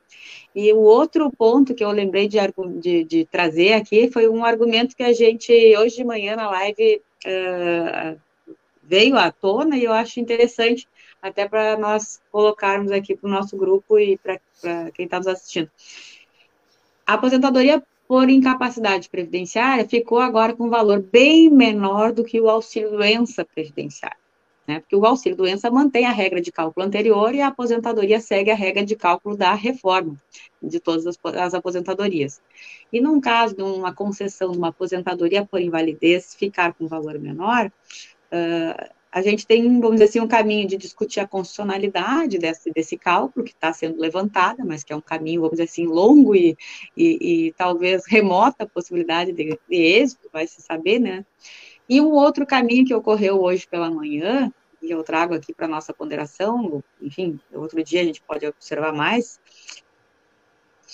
E 0.53 0.71
o 0.73 0.79
outro 0.79 1.31
ponto 1.31 1.75
que 1.75 1.83
eu 1.83 1.91
lembrei 1.91 2.27
de, 2.27 2.37
de, 2.79 3.03
de, 3.03 3.25
trazer 3.25 3.73
aqui 3.73 4.09
foi 4.11 4.27
um 4.27 4.43
argumento 4.43 4.95
que 4.95 5.03
a 5.03 5.13
gente, 5.13 5.51
hoje 5.77 5.97
de 5.97 6.03
manhã 6.03 6.35
na 6.35 6.49
live, 6.49 7.01
uh, 7.25 8.19
veio 8.83 9.17
à 9.17 9.31
tona 9.31 9.77
e 9.77 9.83
eu 9.83 9.91
acho 9.91 10.19
interessante 10.19 10.87
até 11.21 11.47
para 11.47 11.77
nós 11.77 12.21
colocarmos 12.31 12.91
aqui 12.91 13.15
para 13.15 13.27
o 13.27 13.31
nosso 13.31 13.57
grupo 13.57 13.97
e 13.97 14.17
para 14.17 14.39
quem 14.93 15.05
está 15.05 15.17
nos 15.17 15.27
assistindo. 15.27 15.69
A 17.05 17.15
aposentadoria 17.15 17.83
por 18.07 18.29
incapacidade 18.29 19.09
previdenciária 19.09 19.87
ficou 19.87 20.19
agora 20.19 20.55
com 20.55 20.65
um 20.65 20.69
valor 20.69 21.01
bem 21.01 21.49
menor 21.49 22.11
do 22.13 22.23
que 22.23 22.39
o 22.39 22.49
auxílio 22.49 22.91
doença 22.91 23.43
previdenciário 23.43 24.24
né? 24.67 24.79
Porque 24.79 24.95
o 24.95 25.05
auxílio 25.05 25.37
doença 25.37 25.69
mantém 25.69 26.05
a 26.05 26.11
regra 26.11 26.41
de 26.41 26.51
cálculo 26.51 26.85
anterior 26.85 27.33
e 27.33 27.41
a 27.41 27.47
aposentadoria 27.47 28.19
segue 28.19 28.51
a 28.51 28.55
regra 28.55 28.85
de 28.85 28.95
cálculo 28.95 29.37
da 29.37 29.53
reforma 29.53 30.19
de 30.61 30.79
todas 30.79 31.05
as, 31.05 31.17
as 31.35 31.53
aposentadorias. 31.53 32.41
E 32.91 32.99
num 32.99 33.19
caso 33.21 33.55
de 33.55 33.61
uma 33.61 33.93
concessão 33.93 34.51
de 34.51 34.57
uma 34.57 34.69
aposentadoria 34.69 35.45
por 35.45 35.61
invalidez 35.61 36.35
ficar 36.35 36.73
com 36.73 36.87
valor 36.87 37.19
menor, 37.19 37.67
uh, 37.67 38.95
a 39.15 39.21
gente 39.21 39.47
tem, 39.47 39.63
vamos 39.79 39.93
dizer 39.93 40.05
assim, 40.09 40.19
um 40.19 40.27
caminho 40.27 40.67
de 40.67 40.75
discutir 40.75 41.21
a 41.21 41.27
constitucionalidade 41.27 42.37
desse, 42.37 42.69
desse 42.69 42.97
cálculo 42.97 43.45
que 43.45 43.53
está 43.53 43.71
sendo 43.71 43.97
levantada, 43.97 44.65
mas 44.65 44.83
que 44.83 44.91
é 44.91 44.95
um 44.95 44.99
caminho, 44.99 45.39
vamos 45.39 45.53
dizer 45.53 45.69
assim, 45.71 45.85
longo 45.85 46.35
e, 46.35 46.57
e, 46.97 47.45
e 47.45 47.53
talvez 47.53 48.03
remota 48.05 48.65
a 48.65 48.67
possibilidade 48.67 49.31
de, 49.31 49.57
de 49.69 49.75
êxito, 49.77 50.29
vai 50.33 50.45
se 50.45 50.61
saber, 50.61 50.99
né? 50.99 51.25
E 51.87 52.01
um 52.01 52.11
outro 52.11 52.45
caminho 52.45 52.85
que 52.85 52.93
ocorreu 52.93 53.41
hoje 53.41 53.67
pela 53.67 53.89
manhã, 53.89 54.51
e 54.81 54.91
eu 54.91 55.03
trago 55.03 55.33
aqui 55.33 55.53
para 55.53 55.67
nossa 55.67 55.93
ponderação, 55.93 56.83
enfim, 57.01 57.39
outro 57.53 57.83
dia 57.83 58.01
a 58.01 58.03
gente 58.03 58.21
pode 58.21 58.45
observar 58.45 58.93
mais, 58.93 59.39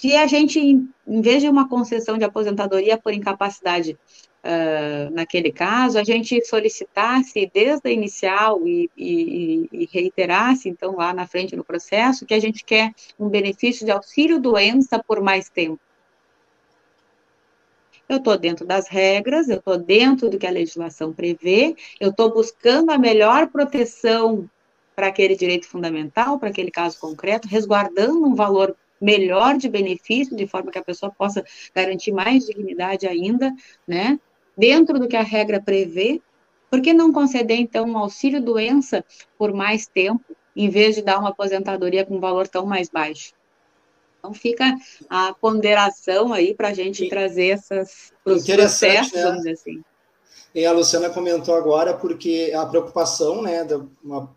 se 0.02 0.16
a 0.16 0.26
gente, 0.26 0.60
em 0.60 1.22
vez 1.22 1.42
de 1.42 1.50
uma 1.50 1.70
concessão 1.70 2.18
de 2.18 2.24
aposentadoria 2.24 2.98
por 2.98 3.14
incapacidade 3.14 3.98
uh, 4.44 5.14
naquele 5.14 5.52
caso, 5.52 6.00
a 6.00 6.04
gente 6.04 6.44
solicitasse 6.46 7.50
desde 7.54 7.88
a 7.88 7.92
inicial 7.92 8.68
e, 8.68 8.90
e, 8.98 9.70
e, 9.72 9.90
reiterasse, 9.92 10.70
então, 10.70 10.96
lá 10.96 11.14
na 11.14 11.28
frente 11.28 11.56
no 11.56 11.64
processo, 11.64 12.26
que 12.26 12.34
a 12.34 12.40
gente 12.40 12.66
quer 12.66 12.92
um 13.20 13.30
benefício 13.30 13.86
de 13.86 13.92
auxílio-doença 13.92 15.04
por 15.06 15.22
mais 15.22 15.50
tempo. 15.50 15.80
Eu 18.12 18.18
estou 18.18 18.38
dentro 18.38 18.66
das 18.66 18.90
regras, 18.90 19.48
eu 19.48 19.56
estou 19.56 19.78
dentro 19.78 20.30
do 20.30 20.38
que 20.38 20.46
a 20.46 20.52
legislação 20.52 21.14
prevê, 21.14 21.74
eu 21.98 22.10
estou 22.10 22.30
buscando 22.30 22.92
a 22.92 22.98
melhor 22.98 23.48
proteção 23.48 24.50
para 24.94 25.08
aquele 25.08 25.34
direito 25.34 25.66
fundamental, 25.66 26.38
para 26.38 26.50
aquele 26.50 26.70
caso 26.70 27.00
concreto, 27.00 27.48
resguardando 27.48 28.22
um 28.22 28.36
valor 28.36 28.76
melhor 29.00 29.56
de 29.56 29.70
benefício, 29.70 30.36
de 30.36 30.46
forma 30.46 30.74
que 30.74 30.78
a 30.78 30.84
pessoa 30.84 31.10
possa 31.10 31.42
garantir 31.74 32.12
mais 32.12 32.46
dignidade 32.46 33.08
ainda, 33.08 33.50
né? 33.88 34.20
Dentro 34.58 35.00
do 35.00 35.08
que 35.08 35.16
a 35.16 35.24
regra 35.24 35.62
prevê, 35.62 36.22
por 36.70 36.82
que 36.82 36.94
não 36.94 37.14
conceder, 37.14 37.62
então, 37.62 37.86
um 37.86 37.98
auxílio-doença 37.98 39.06
por 39.38 39.54
mais 39.54 39.88
tempo, 39.88 40.36
em 40.54 40.70
vez 40.70 40.96
de 40.96 41.02
dar 41.02 41.18
uma 41.18 41.30
aposentadoria 41.30 42.06
com 42.06 42.18
um 42.18 42.20
valor 42.20 42.46
tão 42.46 42.66
mais 42.66 42.90
baixo? 42.90 43.32
Então, 44.22 44.36
fica 44.36 44.78
a 45.10 45.34
ponderação 45.34 46.32
aí 46.32 46.54
para 46.54 46.68
a 46.68 46.74
gente 46.74 47.10
trazer 47.10 47.48
essas 47.48 48.14
processos, 48.24 49.14
né? 49.14 49.24
vamos 49.24 49.38
dizer 49.38 49.54
assim. 49.54 49.82
E 50.54 50.66
a 50.66 50.72
Luciana 50.74 51.10
comentou 51.10 51.56
agora, 51.56 51.94
porque 51.94 52.52
a 52.54 52.66
preocupação, 52.66 53.42
né, 53.42 53.64
da, 53.64 53.82
uma, 54.04 54.30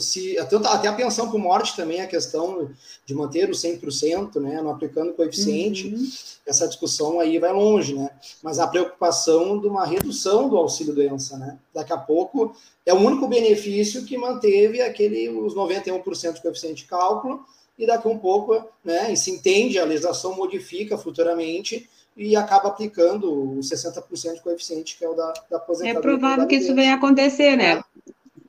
se, 0.00 0.36
até, 0.36 0.56
até 0.56 0.88
a 0.88 0.92
pensão 0.92 1.30
por 1.30 1.38
morte 1.38 1.76
também, 1.76 2.00
a 2.00 2.08
questão 2.08 2.70
de 3.06 3.14
manter 3.14 3.48
o 3.48 3.52
100%, 3.52 4.40
né, 4.40 4.60
não 4.60 4.72
aplicando 4.72 5.12
coeficiente, 5.12 5.86
uhum. 5.86 6.08
essa 6.44 6.66
discussão 6.66 7.20
aí 7.20 7.38
vai 7.38 7.52
longe, 7.52 7.94
né, 7.94 8.10
mas 8.42 8.58
a 8.58 8.66
preocupação 8.66 9.60
de 9.60 9.68
uma 9.68 9.86
redução 9.86 10.48
do 10.48 10.56
auxílio-doença, 10.56 11.38
né, 11.38 11.56
daqui 11.72 11.92
a 11.92 11.98
pouco 11.98 12.52
é 12.84 12.92
o 12.92 12.98
único 12.98 13.28
benefício 13.28 14.04
que 14.04 14.18
manteve 14.18 14.82
aquele, 14.82 15.28
os 15.28 15.54
91% 15.54 16.32
de 16.32 16.42
coeficiente 16.42 16.82
de 16.82 16.88
cálculo, 16.88 17.44
e 17.80 17.86
daqui 17.86 18.06
a 18.06 18.10
um 18.10 18.18
pouco, 18.18 18.62
né, 18.84 19.10
e 19.10 19.16
se 19.16 19.30
entende, 19.30 19.78
a 19.78 19.86
legislação 19.86 20.36
modifica 20.36 20.98
futuramente, 20.98 21.88
e 22.14 22.36
acaba 22.36 22.68
aplicando 22.68 23.32
o 23.32 23.60
60% 23.60 24.34
de 24.34 24.42
coeficiente, 24.42 24.98
que 24.98 25.04
é 25.04 25.08
o 25.08 25.14
da, 25.14 25.32
da 25.50 25.56
aposentadoria. 25.56 25.98
É 25.98 26.02
provável 26.02 26.46
que 26.46 26.56
isso 26.56 26.74
venha 26.74 26.94
acontecer, 26.94 27.56
né? 27.56 27.82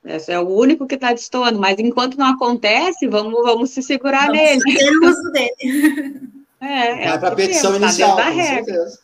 É. 0.04 0.16
Esse 0.16 0.32
é 0.32 0.38
o 0.38 0.48
único 0.48 0.86
que 0.86 0.96
está 0.96 1.14
destoando, 1.14 1.58
mas 1.58 1.78
enquanto 1.78 2.18
não 2.18 2.26
acontece, 2.26 3.08
vamos, 3.08 3.32
vamos 3.32 3.70
se 3.70 3.82
segurar 3.82 4.26
vamos 4.26 4.36
nele. 4.36 4.60
o 5.00 5.08
uso 5.08 5.32
dele. 5.32 6.32
É, 6.64 7.08
é 7.08 7.18
para 7.18 7.34
petição 7.34 7.72
temos, 7.72 7.98
inicial, 7.98 8.16
com 8.16 8.40
certeza. 8.40 9.00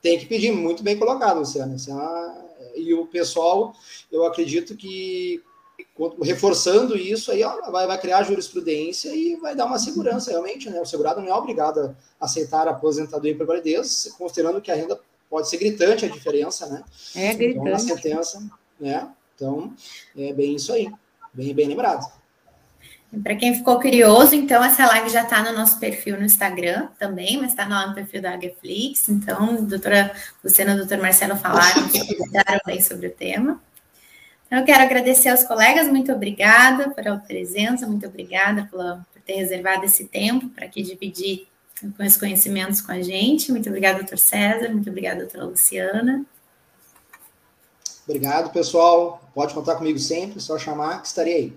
Tem 0.00 0.18
que 0.18 0.24
pedir, 0.24 0.52
muito 0.52 0.82
bem 0.82 0.98
colocado, 0.98 1.40
Luciano. 1.40 1.76
É 1.76 2.80
e 2.80 2.94
o 2.94 3.04
pessoal, 3.04 3.74
eu 4.10 4.24
acredito 4.24 4.74
que 4.74 5.42
reforçando 6.22 6.96
isso 6.96 7.30
aí 7.30 7.44
ó, 7.44 7.70
vai, 7.70 7.86
vai 7.86 7.98
criar 7.98 8.24
jurisprudência 8.24 9.14
e 9.14 9.36
vai 9.36 9.54
dar 9.54 9.66
uma 9.66 9.78
segurança 9.78 10.30
realmente, 10.30 10.68
né? 10.68 10.80
O 10.80 10.86
segurado 10.86 11.20
não 11.20 11.28
é 11.28 11.34
obrigado 11.34 11.96
a 12.20 12.24
aceitar 12.24 12.66
a 12.66 12.72
aposentadoria 12.72 13.36
por 13.36 13.46
validez, 13.46 14.12
considerando 14.18 14.60
que 14.60 14.72
a 14.72 14.74
renda 14.74 14.98
pode 15.30 15.48
ser 15.48 15.58
gritante 15.58 16.04
a 16.04 16.08
diferença, 16.08 16.66
né? 16.66 16.82
É 17.14 17.34
gritante. 17.34 17.68
Então, 17.68 17.78
sentença, 17.78 18.42
né? 18.78 19.08
Então, 19.34 19.72
é 20.16 20.32
bem 20.32 20.56
isso 20.56 20.72
aí, 20.72 20.90
bem, 21.32 21.54
bem 21.54 21.68
lembrado. 21.68 22.04
Para 23.22 23.36
quem 23.36 23.54
ficou 23.54 23.80
curioso, 23.80 24.34
então, 24.34 24.62
essa 24.64 24.86
live 24.86 25.08
já 25.08 25.22
está 25.22 25.42
no 25.42 25.56
nosso 25.56 25.78
perfil 25.78 26.16
no 26.16 26.24
Instagram 26.24 26.88
também, 26.98 27.36
mas 27.36 27.50
está 27.50 27.68
no 27.68 27.94
perfil 27.94 28.20
da 28.20 28.32
Agaflix. 28.32 29.08
Então, 29.08 29.50
a 29.50 29.60
doutora 29.60 30.12
Luciana 30.42 30.72
e 30.72 30.74
o 30.74 30.78
doutor 30.78 30.98
Marcelo 30.98 31.36
falaram, 31.36 31.88
falaram 31.88 32.60
bem 32.66 32.80
sobre 32.80 33.06
o 33.06 33.10
tema. 33.12 33.60
Então, 34.54 34.62
eu 34.62 34.66
quero 34.66 34.84
agradecer 34.84 35.30
aos 35.30 35.42
colegas, 35.42 35.88
muito 35.88 36.12
obrigada 36.12 36.90
pela 36.90 37.16
presença, 37.16 37.88
muito 37.88 38.06
obrigada 38.06 38.68
pela, 38.70 39.04
por 39.12 39.20
ter 39.20 39.32
reservado 39.32 39.84
esse 39.84 40.04
tempo 40.04 40.48
para 40.50 40.66
aqui 40.66 40.80
dividir 40.80 41.48
com 41.96 42.04
os 42.04 42.16
conhecimentos 42.16 42.80
com 42.80 42.92
a 42.92 43.02
gente. 43.02 43.50
Muito 43.50 43.68
obrigada, 43.68 43.98
doutor 43.98 44.16
César, 44.16 44.68
muito 44.68 44.88
obrigada, 44.88 45.22
doutora 45.22 45.46
Luciana. 45.46 46.24
Obrigado, 48.06 48.52
pessoal. 48.52 49.28
Pode 49.34 49.52
contar 49.54 49.74
comigo 49.74 49.98
sempre, 49.98 50.38
só 50.38 50.56
chamar 50.56 51.02
que 51.02 51.08
estarei 51.08 51.34
aí. 51.34 51.52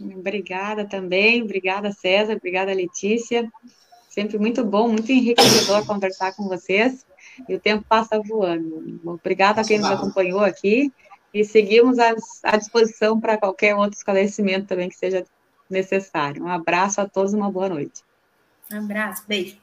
Obrigada 0.00 0.84
também, 0.84 1.42
obrigada, 1.42 1.90
César, 1.90 2.34
obrigada, 2.34 2.72
Letícia. 2.72 3.50
Sempre 4.08 4.38
muito 4.38 4.64
bom, 4.64 4.86
muito 4.86 5.10
enriquecedor 5.10 5.84
conversar 5.84 6.32
com 6.36 6.46
vocês. 6.46 7.04
E 7.48 7.56
o 7.56 7.58
tempo 7.58 7.84
passa 7.88 8.20
voando. 8.20 9.00
Obrigada 9.04 9.62
a 9.62 9.64
quem 9.64 9.80
nos 9.80 9.90
acompanhou 9.90 10.44
aqui 10.44 10.92
e 11.32 11.44
seguimos 11.44 11.98
à 11.98 12.56
disposição 12.56 13.20
para 13.20 13.38
qualquer 13.38 13.74
outro 13.74 13.96
esclarecimento 13.96 14.66
também 14.66 14.88
que 14.88 14.96
seja 14.96 15.24
necessário. 15.68 16.42
Um 16.42 16.48
abraço 16.48 17.00
a 17.00 17.08
todos, 17.08 17.32
uma 17.32 17.50
boa 17.50 17.68
noite. 17.68 18.02
Um 18.72 18.78
abraço, 18.78 19.24
beijo. 19.28 19.59